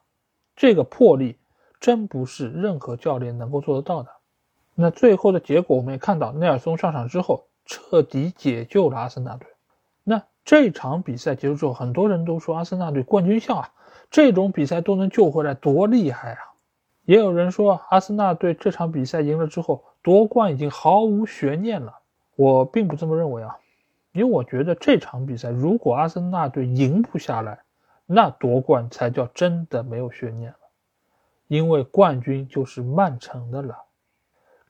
[0.56, 1.38] 这个魄力
[1.78, 4.10] 真不是任何教练能够做得到的。
[4.74, 7.46] 那最后的结果我们也看到，内尔松上场之后。
[7.66, 9.48] 彻底解救了阿森纳队。
[10.02, 13.70] 那这场比赛结束之后，很多人都说阿森纳队冠军相啊，
[14.10, 16.38] 这种比赛都能救回来，多厉害啊！
[17.04, 21.98] 也有人说阿森纳队这场比赛赢了之后，夺冠已经毫无悬念了。
[22.36, 23.58] 我并不这么认为啊，
[24.12, 27.60] 因为我觉得这场比赛如果阿森纳队赢不下来，
[28.06, 30.58] 那夺冠才叫真的没有悬念了，
[31.46, 33.76] 因为冠军就是曼城的了。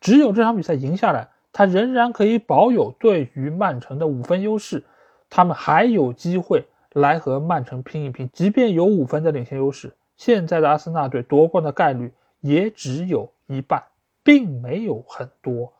[0.00, 1.28] 只有这场比赛赢下来。
[1.52, 4.84] 他仍然可以保有对于曼城的五分优势，
[5.28, 8.28] 他们还有机会来和曼城拼一拼。
[8.32, 13.82] 即便有五分的领先优势，现在的阿森纳队夺冠的概率也只有一半，
[14.22, 15.72] 并没有很多。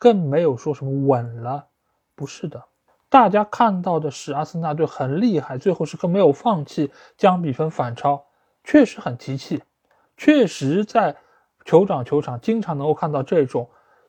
[0.00, 1.66] 更没有说什么稳了，
[2.14, 2.62] 不是的，
[3.08, 8.24] 大家看到的是阿森纳队很厉害，最后时刻没有放弃，将比分反超，
[8.62, 9.60] 确实很提气，
[10.16, 11.16] 确实在
[11.64, 13.68] 酋长球场经常能够看到这种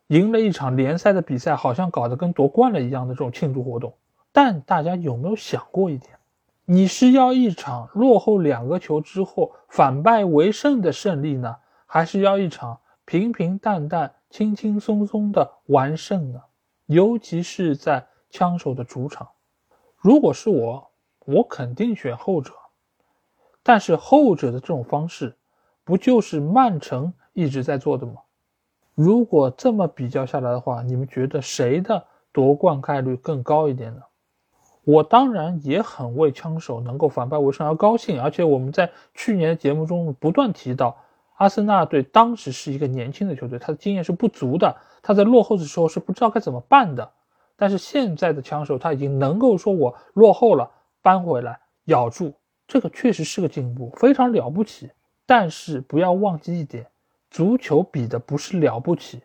[0.10, 3.94] 赢了一场联赛的比赛，好像搞得跟夺冠了一样的这种庆祝活动。
[4.32, 6.18] 但大家有没有想过一点？
[6.66, 11.56] 你是要一场落后两个球之后反败为胜的胜利呢，
[11.86, 16.42] 还是要一场平平淡淡、轻轻松松的完胜呢？
[16.86, 19.28] 尤其是在枪手的主场，
[19.98, 20.92] 如果是我，
[21.26, 22.52] 我肯定选后者。
[23.62, 25.38] 但是后者的这种方式，
[25.84, 28.14] 不就是曼城一直在做的吗？
[29.02, 34.02] 如果这么比较下来的话，你们觉得谁的夺冠概率更高一点呢？
[34.84, 40.98] 我当然也很为枪手能够反败为胜而高兴，而且我们在去年的节目中不断提到，
[41.38, 47.10] 阿森纳队当时是一个年轻的球队，他的经验是不足的，他在落后的时候是不知道该怎么办的。
[47.56, 50.70] 但是现在的枪手他已经能够说我落后了，
[51.02, 52.34] 扳回来咬住，
[52.68, 54.92] 这个确实是个进步，非常了不起。
[55.26, 56.86] 但是不要忘记一点，
[57.30, 59.22] 足球比的不是了不起，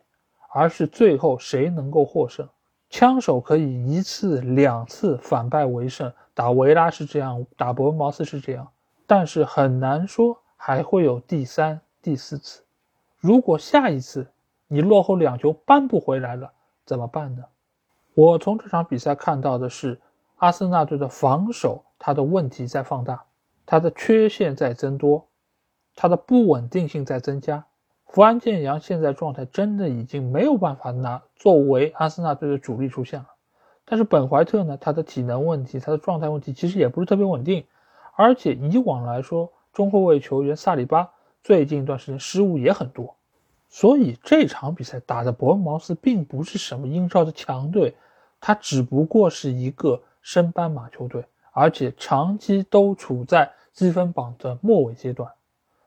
[0.53, 2.49] 而是最后谁能够获胜。
[2.91, 8.69] 枪手可以一次两次反败为胜，打维拉是这样，打伯恩茅斯是这样，
[9.07, 12.63] 但是很难说还会有第三、第四次。
[13.19, 14.27] 如果下一次
[14.69, 16.53] 你落后两球扳不回来了，
[16.85, 17.43] 怎么办呢？
[18.15, 20.01] 我从这场比赛看到的是，
[20.37, 23.25] 阿森纳队的防守，它的问题在放大，
[23.67, 25.27] 它的缺陷在增多，
[25.97, 27.65] 它的不稳定性在增加。
[28.15, 33.27] 福安建阳现在状态真的已经没有办法拿作为阿森纳队的主力出现了，
[33.85, 37.65] 但是本怀特呢，他的体能问题，他的状态问题其实也不是特别稳定，
[38.15, 41.11] 而且以往来说，中后卫球员萨里巴
[41.43, 43.17] 最近一段时间失误也很多，
[43.69, 47.97] 所以这场比赛打的伯恩茅斯并不是什么英超的强队，
[48.41, 55.33] 他只不过是一个升班马球队，而且长期都处在积分榜的末尾阶段，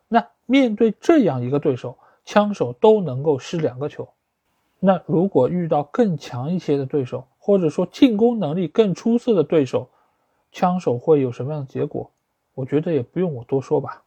[0.10, 1.98] 那面对这样一个对手。
[2.28, 4.10] 枪手都能够失两个球，
[4.82, 9.88] 那如果遇到更强一些的对手，或者说进攻能力更出色的对手，
[10.52, 12.12] 枪手会有什么样的结果？
[12.54, 14.04] 我觉得也不用我多说吧。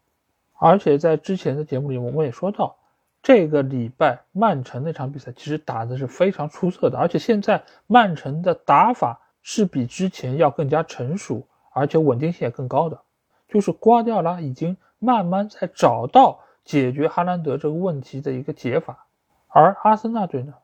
[0.58, 2.76] 而且在之前的节目里，我们也说到，
[3.22, 11.42] 这个礼拜曼城那场比赛其实打的是非常出色的，而且现在曼城的打法是比之前要更加成熟，
[11.72, 13.00] 而且稳定性也更高的，
[13.48, 16.40] 就是瓜迪奥拉已经慢慢在找到。
[16.64, 19.06] 解决哈兰德这个问题的一个解法，
[19.48, 20.54] 而阿森纳队呢，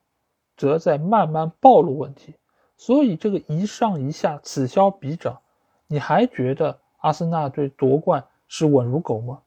[0.56, 2.34] 则在慢慢暴露问题。
[2.76, 5.40] 所以这个一上一下，此消彼长，
[5.86, 9.40] 你还觉得阿森纳队夺冠是稳如狗吗？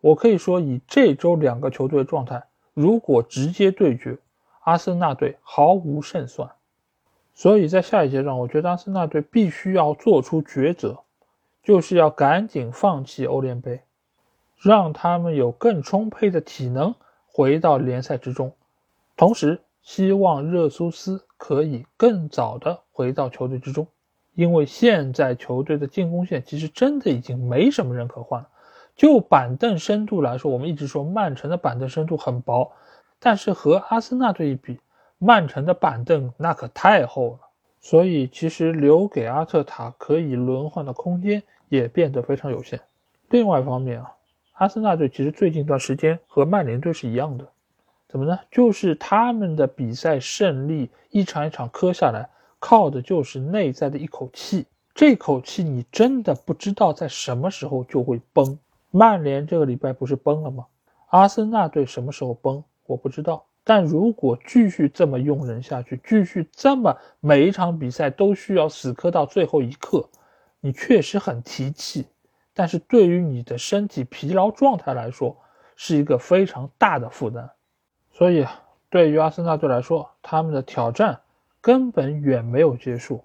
[0.00, 2.42] 我可以说，以这周两个球队的状态，
[2.72, 4.16] 如果直接对决，
[4.62, 6.50] 阿森纳队毫无胜算。
[7.34, 11.00] 所以在下一阶段，我觉得阿森纳队必须要做出抉择，
[11.62, 13.82] 就是要赶紧放弃欧联杯。
[14.62, 16.94] 让他们有更充沛的体能
[17.26, 18.52] 回到联赛之中，
[19.16, 23.86] 同时希望热苏斯可以更早的回到球队之中，
[24.34, 28.48] 因为现在球队的进攻线其实真的已经没什么人可换了。
[28.94, 32.70] 就板凳深度来说，我们一直说曼城的板凳深度很薄，
[33.18, 34.78] 但是和阿森纳队一比，
[35.16, 37.38] 曼城的板凳那可太厚了。
[37.80, 42.78] 所以其实留给阿特塔可以轮换的空间也变得非常有限。
[43.30, 44.12] 另外一方面啊。
[44.60, 47.48] 阿森纳队其实最近一段时间和曼联队是一样的，
[48.06, 48.38] 怎么呢？
[48.50, 54.66] 就是他们的比赛胜利一场一场磕下来，靠的就是内在的一口气。
[54.94, 58.58] 这口气你真的不知道在什么时候就会崩。
[58.90, 60.66] 曼联这个礼拜不是崩了吗？
[61.06, 62.62] 阿森纳队什么时候崩？
[62.84, 63.42] 我不知道。
[63.64, 70.06] 但如果继续这么用人下去，继续这么每一场比赛都需要死磕到最后一刻，
[70.60, 72.04] 你确实很提气。
[72.54, 75.36] 但是对于你的身体疲劳状态来说，
[75.76, 77.50] 是一个非常大的负担。
[78.12, 78.46] 所以，
[78.88, 81.20] 对于阿森纳队来说，他们的挑战
[81.60, 83.24] 根本远没有结束，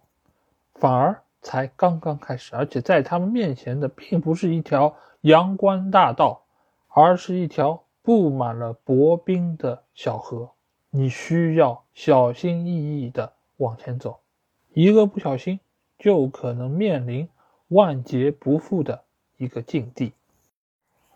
[0.75, 2.55] 反而才刚刚开始。
[2.55, 6.43] 而且，在他们面前的并不是一条阳关大道，
[6.87, 10.51] 而是一条布满了薄冰的小河。
[10.91, 14.19] 你需要小心翼翼地往前走，
[14.73, 15.59] 一个不小心
[15.97, 17.27] 就可能面临
[17.69, 19.03] 万劫不复的。
[19.37, 20.13] 一个境地。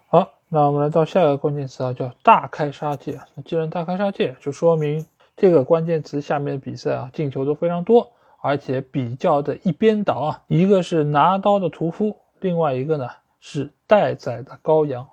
[0.07, 3.19] 好，那我们来到下一个关键词啊，叫大开杀戒。
[3.35, 5.05] 那既然大开杀戒，就说明
[5.37, 8.11] 这个关键词下面的比赛啊，进球都非常多，
[8.41, 10.43] 而且比较的一边倒啊。
[10.47, 13.07] 一个是拿刀的屠夫，另外一个呢
[13.39, 15.07] 是待宰的羔羊。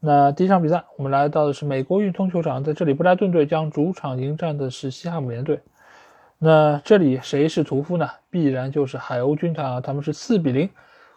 [0.00, 5.60] 那第一场比赛，我们来到的是美国运通球场，在这里布莱顿队将主场迎战的是西汉姆联队。
[6.38, 8.08] 那这里谁是屠夫呢？
[8.28, 9.80] 必然就是海鸥军团啊！
[9.80, 10.68] 他们是四比零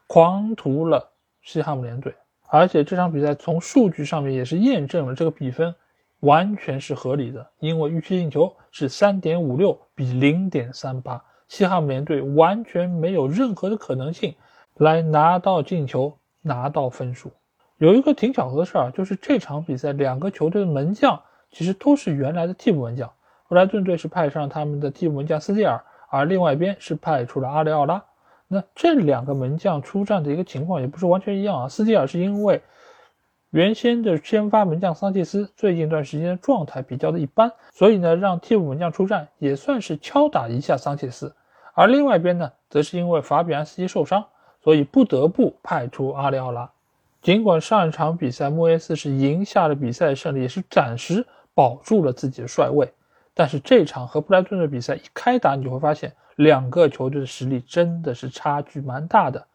[0.05, 1.09] 狂屠了
[1.45, 2.13] 西汉姆联队，
[2.49, 5.73] 而且这场比赛从数据上面也是验证了这个比分
[6.21, 14.33] 完全是合理的，因为预期进球是三点五六比零点三八，西汉姆联队完全没有任何的可能性
[14.73, 17.31] 来拿到进球、拿到分数。
[17.77, 21.21] 有一个挺巧合的事儿，就是这场比赛两个球队的门将
[21.51, 23.11] 其实都是原来的替补门将。
[23.47, 25.79] 布莱顿队是派上他们的替补门将斯蒂尔，
[26.09, 28.03] 而另外一边是派出了阿里奥拉。
[28.47, 31.67] 那这两个门将出战的一个情况也不是完全一样啊。
[31.67, 32.61] 斯蒂尔是因为
[33.49, 41.33] 原先的先发门将桑切斯最近一段时间的状态比较的一般，所以呢让替补门将出战也算是敲打一下桑切斯。
[41.73, 44.25] 而另外一边呢，则是因为法比安斯基受伤，
[44.63, 46.69] 所以不得不派出阿里奥拉。
[47.21, 52.91] 尽管上一场比赛莫耶斯是赢下了比赛胜利，也是暂时保住了自己的帅位。
[53.33, 59.47] 但是这场和布莱顿的比赛一开打，你就会发现两个球队的实力真的是差距蛮大的。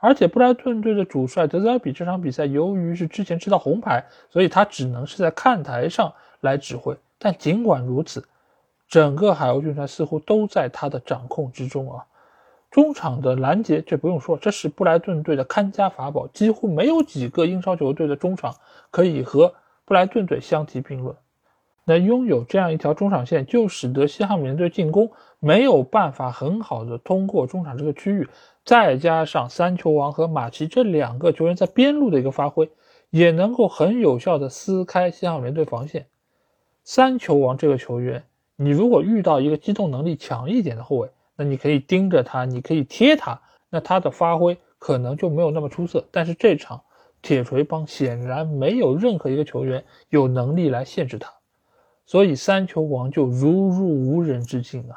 [0.00, 6.96] 而且布莱顿队的主帅德泽尔比这场比赛由于是之前吃到红牌，所以他只能是在看台上来指挥。
[7.18, 8.28] 但尽管如此，
[8.88, 12.04] 整个海鸥军团似乎都在他的掌控之中啊。
[12.70, 18.54] 中场的拦截这不用说，这是布莱顿队的看家法宝，几乎没有几个英超球队的中场
[18.90, 19.52] 可以和
[19.84, 21.16] 布莱顿队相提并论。
[21.88, 28.28] 那拥有这样一条中场线，就使得西汉姆联队进攻没有办法很好的通过中场这个区域，
[28.62, 32.70] 再加上三球王和马奇这两个球员在边路的一个发挥，
[33.08, 36.04] 也能够很有效的撕开西汉姆联队防线。
[36.84, 38.22] 三球王这个球员，
[38.56, 46.06] 你如果遇到一个机动能力强一点的后卫，那你可以盯着他，你可以贴他，那他的发挥可能就没有那么出色。
[46.10, 46.82] 但是这场
[47.22, 51.32] 铁锤帮显然没有任何一个球员有能力来限制他。
[52.08, 54.96] 所以三球王就如入无人之境啊！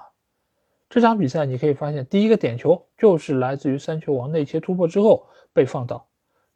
[0.90, 6.08] 这场比赛你可以发现，第一个点球就是来自于三球王内切突破之后被放倒，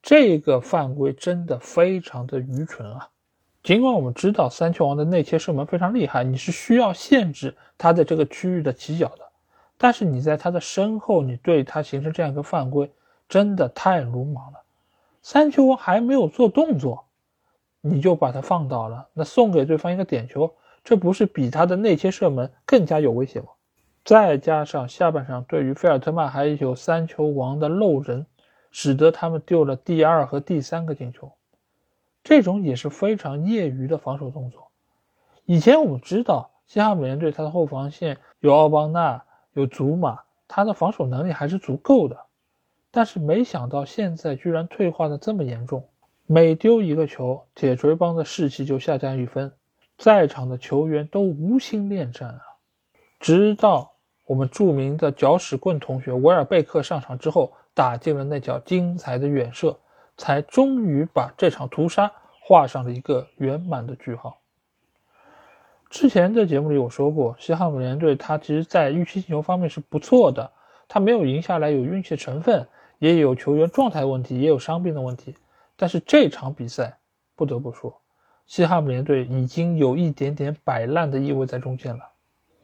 [0.02, 3.10] 这个犯规真的非常的愚蠢啊！
[3.64, 9.28] 尽管我们知道三球王的内切射门非常厉害，你是需要限制他在这个区域的起脚的，
[9.78, 12.90] 但是你在他的身后，你对他形成这样一个犯规，
[13.28, 14.62] 真的太鲁莽了。
[15.22, 17.05] 三球王还没有做动作。
[17.88, 20.52] 你就把他放倒了，那送给对方一个点球，
[20.84, 23.48] 这不是比他的内切射门更加有威胁吗？
[24.04, 28.26] 再加上下半场对于菲尔特曼还有三球王的漏人，
[28.72, 31.32] 使得他们丢了第二和第三个进球，
[32.24, 34.68] 这种也是非常业余的防守动作。
[35.46, 39.24] 以前我们知道西汉姆联队他的后防线有奥邦纳
[39.54, 42.18] 有祖马，他的防守能力还是足够的，
[42.90, 45.88] 但是没想到现在居然退化的这么严重。
[46.28, 49.52] 每丢一个球，铁锤帮的士气就下降一分，
[49.96, 52.42] 在场的球员都无心恋战啊。
[53.20, 53.92] 直到
[54.26, 59.78] 我们著名的搅屎棍同学维尔贝克上场之后，打进了那脚精彩的远射，
[60.18, 62.12] 才终于把这场屠杀
[62.42, 64.38] 画上了一个圆满的句号。
[65.92, 70.52] 之前的节目里我说过，西汉姆联队他其实在预期进球方面是不错的，
[70.88, 72.68] 他没有赢下来有运气成分，
[72.98, 75.36] 也有球员状态问题，也有伤病的问题。
[75.78, 76.98] 但是这场比赛，
[77.36, 78.02] 不得不说，
[78.46, 82.04] 西汉姆联队已经有一点点摆烂的意味在中间了。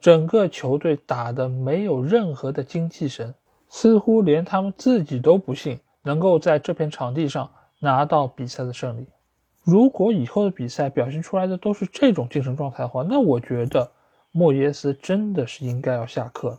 [0.00, 3.34] 整个球队打的没有任何的精气神，
[3.68, 9.06] 似乎连他们自己都不信能够在这片场地上拿到比赛的胜利。
[9.62, 13.88] 如果以后的比赛表现出来的都是这种精神状态的话，那我觉得
[14.32, 16.58] 莫耶斯真的是应该要下课了。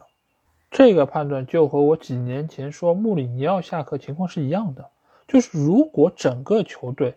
[0.71, 4.89] 这个判断就和我几年前说穆里尼奥下课情况是一样的。
[5.27, 7.15] 就是如果整个球队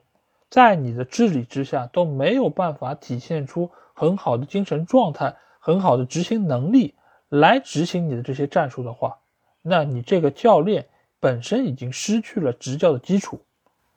[0.48, 6.94] 在你的治理之下都没有办法体现出很好的精神状态、很好的执行能力
[7.28, 9.18] 来执行你的这些战术的话，
[9.62, 10.86] 那你这个教练
[11.18, 13.40] 本身已经失去了执教的基础。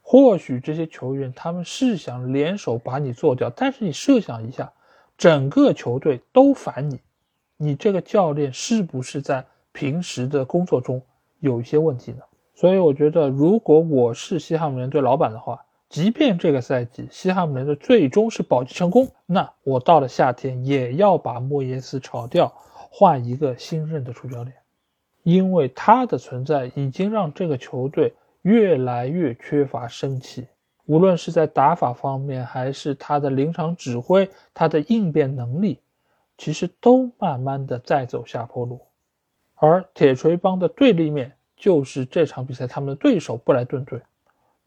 [0.01, 4.74] 或许这些球员他们是想联手把你做掉，但是你设想一下，
[5.16, 6.99] 整个球队都烦你，
[7.57, 10.99] 你这个教练是不是在平时的工作中
[11.39, 12.24] 有一些问题呢？
[12.60, 22.53] 所以我觉得，如果我是西汉姆联队老板的话，即便这个赛季西汉姆联队最终是保级成功，那我到了夏天也要把莫耶斯炒掉，
[22.91, 24.53] 换一个新任的主教练，
[25.24, 30.45] 因为他的存在已经让这个球队越来越缺乏生气，
[30.86, 35.80] 无论是在打法方面，还是他的临场指挥、他的应变能力，
[36.38, 38.82] 其实都慢慢的在走下坡路，
[39.55, 41.32] 而铁锤帮的对立面。
[41.60, 44.01] 就是这场比赛，他们的对手布莱顿队，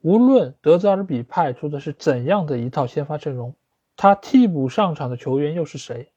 [0.02, 3.54] 无论德泽尔比派出的是怎样的一套先发阵容，
[3.96, 6.10] 他替补上场的球员又是谁，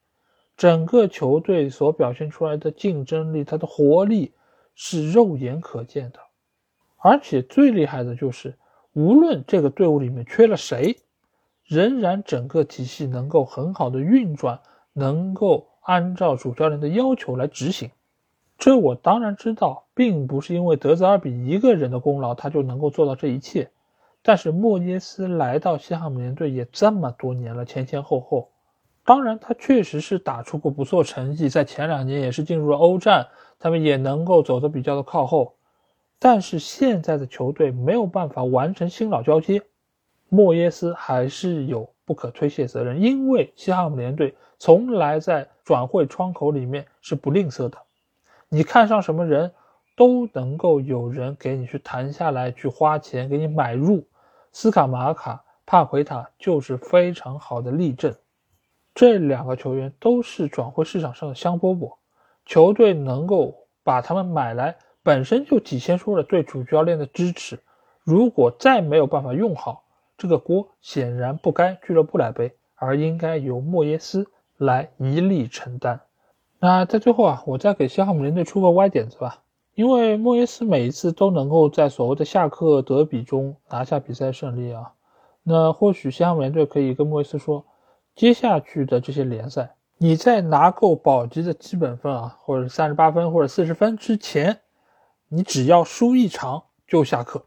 [0.56, 4.32] 整个球队所表现出来的竞争力，它的活力
[4.74, 6.20] 是肉眼可见的。
[6.98, 8.54] 而且最厉害的就是，
[8.92, 10.98] 无论这个队伍里面缺了谁，
[11.64, 14.60] 仍然整个体系能够很好的运转，
[14.92, 17.90] 能够按照主教练的要求来执行。
[18.58, 23.70] 这我当然知道，并不是因为德泽尔比一个人的功劳，他就能够做到这一切。
[24.22, 28.50] 但是莫耶斯来到西汉姆联队也这么多年了，前前后后，
[29.04, 33.28] 当然他确实是打出过不错成绩，在前两年也是进入了欧战，
[33.58, 35.54] 他们也能够走得比较的靠后。
[36.18, 39.62] 但是现在的球队没有办法完成新老交接，
[40.30, 47.78] 莫耶斯还是有不可推卸责任，因为西汉姆联队从来在转会窗口里面是不吝啬的，
[48.48, 49.52] 你看上什么人，
[49.96, 54.06] 都能够有人给你去谈下来，去花钱给你买入。
[54.52, 58.14] 斯卡马卡、帕奎塔就是非常好的例证。
[58.94, 61.96] 这两个球员都是转会市场上的香饽饽，
[62.46, 67.58] 球队能够把他们买来，本身就体现出了对主教练的支持。
[68.04, 69.84] 如果再没有办法用好，
[70.16, 74.26] 这个锅显然不该俱乐部来背，而应该由莫耶斯
[74.56, 76.00] 来一力承担。
[76.58, 79.42] 那在最后啊，我再给西汉姆联队出个歪点子吧。
[79.74, 84.94] 因为莫耶斯每一次都能够在所谓的下课德比中拿下比赛胜利啊，
[85.42, 87.62] 那或许西汉姆联队可以跟莫耶斯说，
[88.14, 94.60] 接下去的这些联赛，你在拿够保级的基本分啊，或者三十八分或者四十分之前，
[95.28, 97.44] 你只要输一场就下课，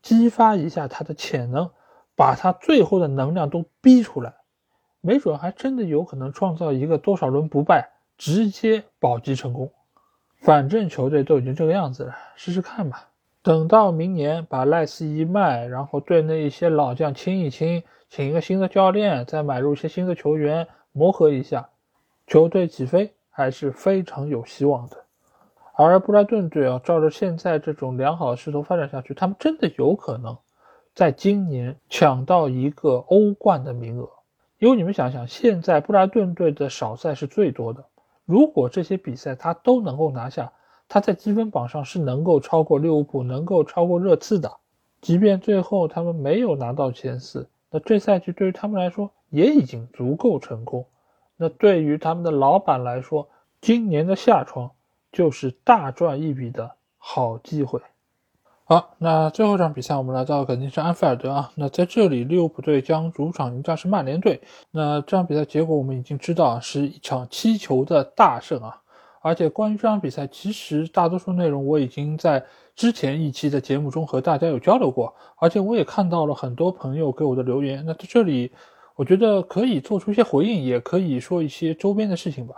[0.00, 1.68] 激发一下他的潜能，
[2.16, 4.32] 把他最后的能量都逼出来，
[5.02, 7.90] 没准还真的有可能创造一个多少轮不败，
[8.20, 9.72] 直接保级成功。
[10.42, 13.08] 反正球队都已经这个样子了，试试看吧。
[13.42, 21.70] 等到明年把赖斯一卖，然后队内一些老将清一清，请一个新的教练，再买入一些新的球员，磨合一下，
[22.26, 24.98] 球队起飞还是非常有希望的。
[25.72, 30.36] 而布莱顿队啊，照着现在这种良好的势头发展下去，他们真的有可能
[30.94, 34.10] 在今年抢到一个欧冠的名额。
[34.58, 37.86] 因为你们想想，现在布莱顿队的少赛是最多的。
[38.30, 40.52] 如果这些比赛他都能够拿下，
[40.88, 44.52] 他在积分榜上是能够超过利物浦，能够超过热刺的。
[45.00, 50.86] 即便最后他们没有拿到前四，那这赛季对于他们来说也已经足够成功。
[51.36, 53.28] 那对于他们的老板来说，
[53.60, 54.70] 今年的夏窗
[55.10, 57.80] 就是大赚一笔的好机会。
[58.70, 61.50] 好，那最后一场比赛我们来到肯定是安菲尔德啊。
[61.56, 64.40] 那在这里，利物浦队将主场迎战是曼联队。
[64.70, 68.80] 那这场比赛结果我们已经知道啊，是一场七球的大胜啊。
[69.22, 72.40] 而且关于这场比赛，其实大多数内容我已经在
[72.76, 77.82] 之前一期的节目中和大家有交流过，而且我也看到了很多朋友给我的留言。
[77.84, 78.52] 那在这里，
[78.94, 82.54] 我觉得可以做出一些回应，也可以说一些周边的事情吧。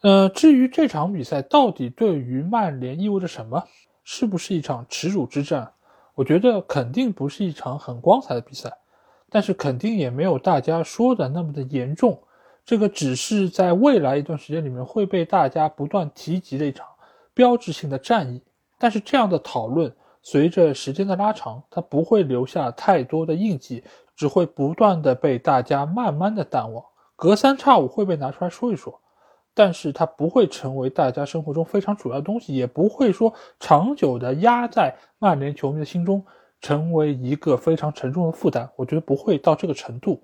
[0.00, 3.62] 呃，至于这场比赛到底对于曼联意味着什么？
[4.10, 5.70] 是不是一场耻辱之战？
[6.14, 8.72] 我觉得肯定不是一场很光彩的比赛，
[9.28, 12.18] 但是肯定也没有大家说的那么的严重。
[12.64, 16.86] 这个只是在未来一段时间里面会被大家不断提及的一场
[17.34, 18.42] 标志性的战役。
[18.78, 23.84] 但是这样的讨论随着时间的拉长，它不会留下太多的印记，
[24.16, 26.82] 只会不断的被大家慢慢的淡忘，
[27.14, 28.98] 隔三差五会被拿出来说一说。
[29.58, 36.24] 但是它不会成为大家生活中非常主要的东西，也不会说长久的压在曼联球迷的心中，
[36.60, 38.70] 成为一个非常沉重的负担。
[38.76, 40.22] 我觉得不会到这个程度。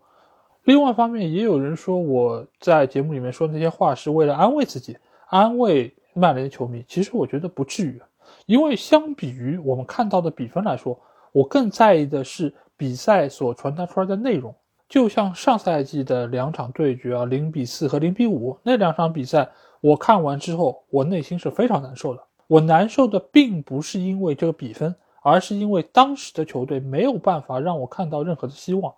[0.63, 4.97] 另外一方面，也有人说我在节目里面说那些话是为了安慰自己，
[5.27, 6.85] 安慰曼联球迷。
[6.87, 8.01] 其实我觉得不至于，
[8.47, 10.97] 因为相比于我们看到的比分来说，
[11.33, 14.55] 我更在意的是比赛所传达出来的内容。
[14.95, 19.51] 就像上赛季的两场对决啊，零比四和零比五那两场比赛，
[19.81, 22.23] 我看完之后，我内心是非常难受的。
[22.47, 28.95] 我难受的并不是因为这个比分，而是因为当时的球队没有办法让我看到任何的希望。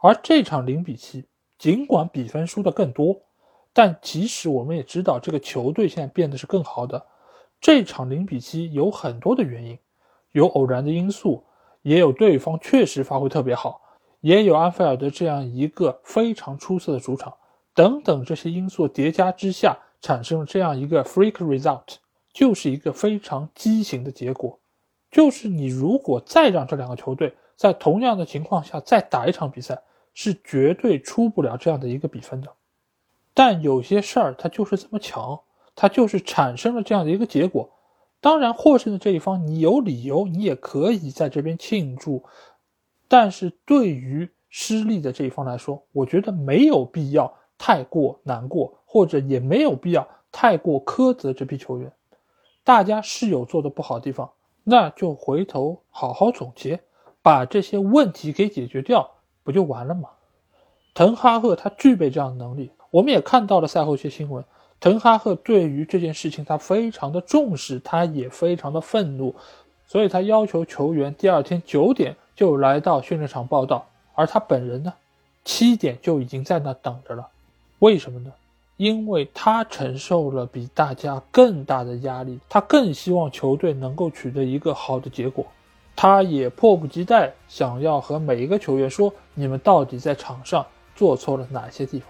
[0.00, 1.24] 而这场零比七，
[1.58, 3.20] 尽管比分输的更多，
[3.72, 7.04] 但其实我们也知道，这个球队现在变得是更好的。
[7.60, 9.76] 这场零比七有很多的原因，
[10.30, 11.42] 有偶然的因素，
[11.82, 13.80] 也有对方确实发挥特别好。
[14.22, 17.34] 也有安菲尔德这样一个非常出色的主场，
[17.74, 21.96] 等等这些因素叠加之下，产生了这样一个 freak result，
[22.32, 24.58] 就是一个非常畸形的结果。
[25.10, 29.82] 就是你如果再让这两个球队在同样的情况下再打一场比赛，
[30.14, 32.48] 是绝对出不了这样的一个比分的。
[33.34, 35.42] 但有些事儿它就是这么巧，
[35.74, 37.70] 它就是产生了这样的一个结果。
[38.20, 42.22] 当然，获胜的这一方你有理由，你也可以在这边庆祝。
[43.12, 51.92] 但是对于失利的这一方来说，我觉得没有必要太过难过，或者也没有必要太过苛责这批球员。
[52.64, 54.30] 大家是有做的不好的地方，
[54.64, 56.80] 那就回头好好总结，
[57.20, 59.10] 把这些问题给解决掉，
[59.44, 60.08] 不就完了吗？
[60.94, 64.42] 滕哈赫他具备这样的能力，我们也看到了赛后一些新闻。
[64.80, 69.34] 滕哈赫对于这件事情他非常的重视，他也非常的愤怒，
[69.86, 74.92] 所以他要求球员第二天九点就来到训练场报道，而他本人呢，
[75.44, 77.28] 七点就已经在那等着了。
[77.78, 78.32] 为什么呢？
[78.78, 85.46] 因为他承受了比大家更大的压力，他更希望球队能够取得一个好的结果，
[85.94, 92.08] 他也迫不及待想要和每一个球员说：你们到底在场上做错了哪些地方？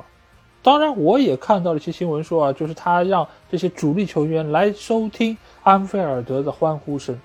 [0.63, 7.21] 当然，我也看到了一些新闻说啊，就是他让这些主力球员来收听安菲尔德的欢呼声，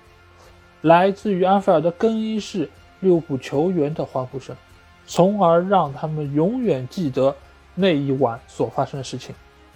[0.82, 2.68] 来自于安菲尔德更衣室
[3.00, 4.56] 利物浦球员的欢呼声，
[5.06, 7.34] 从而让他们永远记得。
[7.80, 9.32] 那一晚所发生的事情，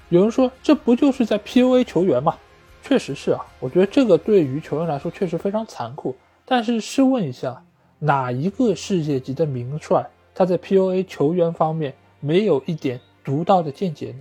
[0.09, 2.37] 有人说这不就是在 PUA 球员吗？
[2.83, 6.17] 确实是啊，我觉得这个对于球员来说确实非常残酷。
[6.45, 7.63] 但是试问一下，
[8.01, 10.05] 哪一个世界级的名帅
[10.35, 14.19] 他在 PUA 球员方面没有一点独到的见解呢？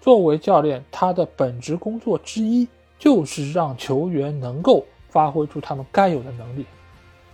[0.00, 2.66] 作为教练，他的本职工作之一
[2.98, 6.66] 就是让球员能够发挥出他们该有的能力。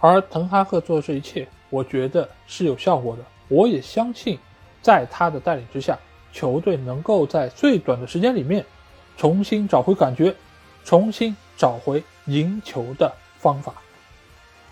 [0.06, 3.22] 而滕哈赫做的这一切，我觉得是有效果的。
[3.48, 4.38] 我也相信。
[4.82, 5.98] 在他的带领之下，
[6.32, 8.64] 球队能够在最短的时间里面
[9.16, 10.32] 重新找回感觉，
[10.84, 13.74] 重新找回赢球的方法。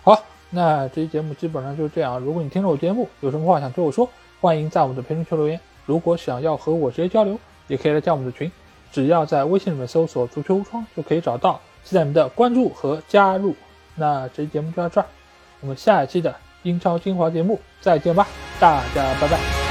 [0.04, 2.20] 好，那这期节目基本上就是这样。
[2.20, 4.08] 如果你听了我节目，有什么话想对我说，
[4.40, 5.58] 欢迎在我们的评论区留言。
[5.84, 7.36] 如果想要和我直接交流，
[7.66, 8.48] 也可以来加我们的群，
[8.92, 11.60] 只要在微信里面搜索“足球无双”就可以找到。
[11.82, 13.56] 期待你们的关注和加入。
[13.96, 15.06] 那这期节目就到这儿，
[15.64, 18.28] 我们下一期的英超精华节目再见吧，
[18.60, 19.63] 大家拜拜。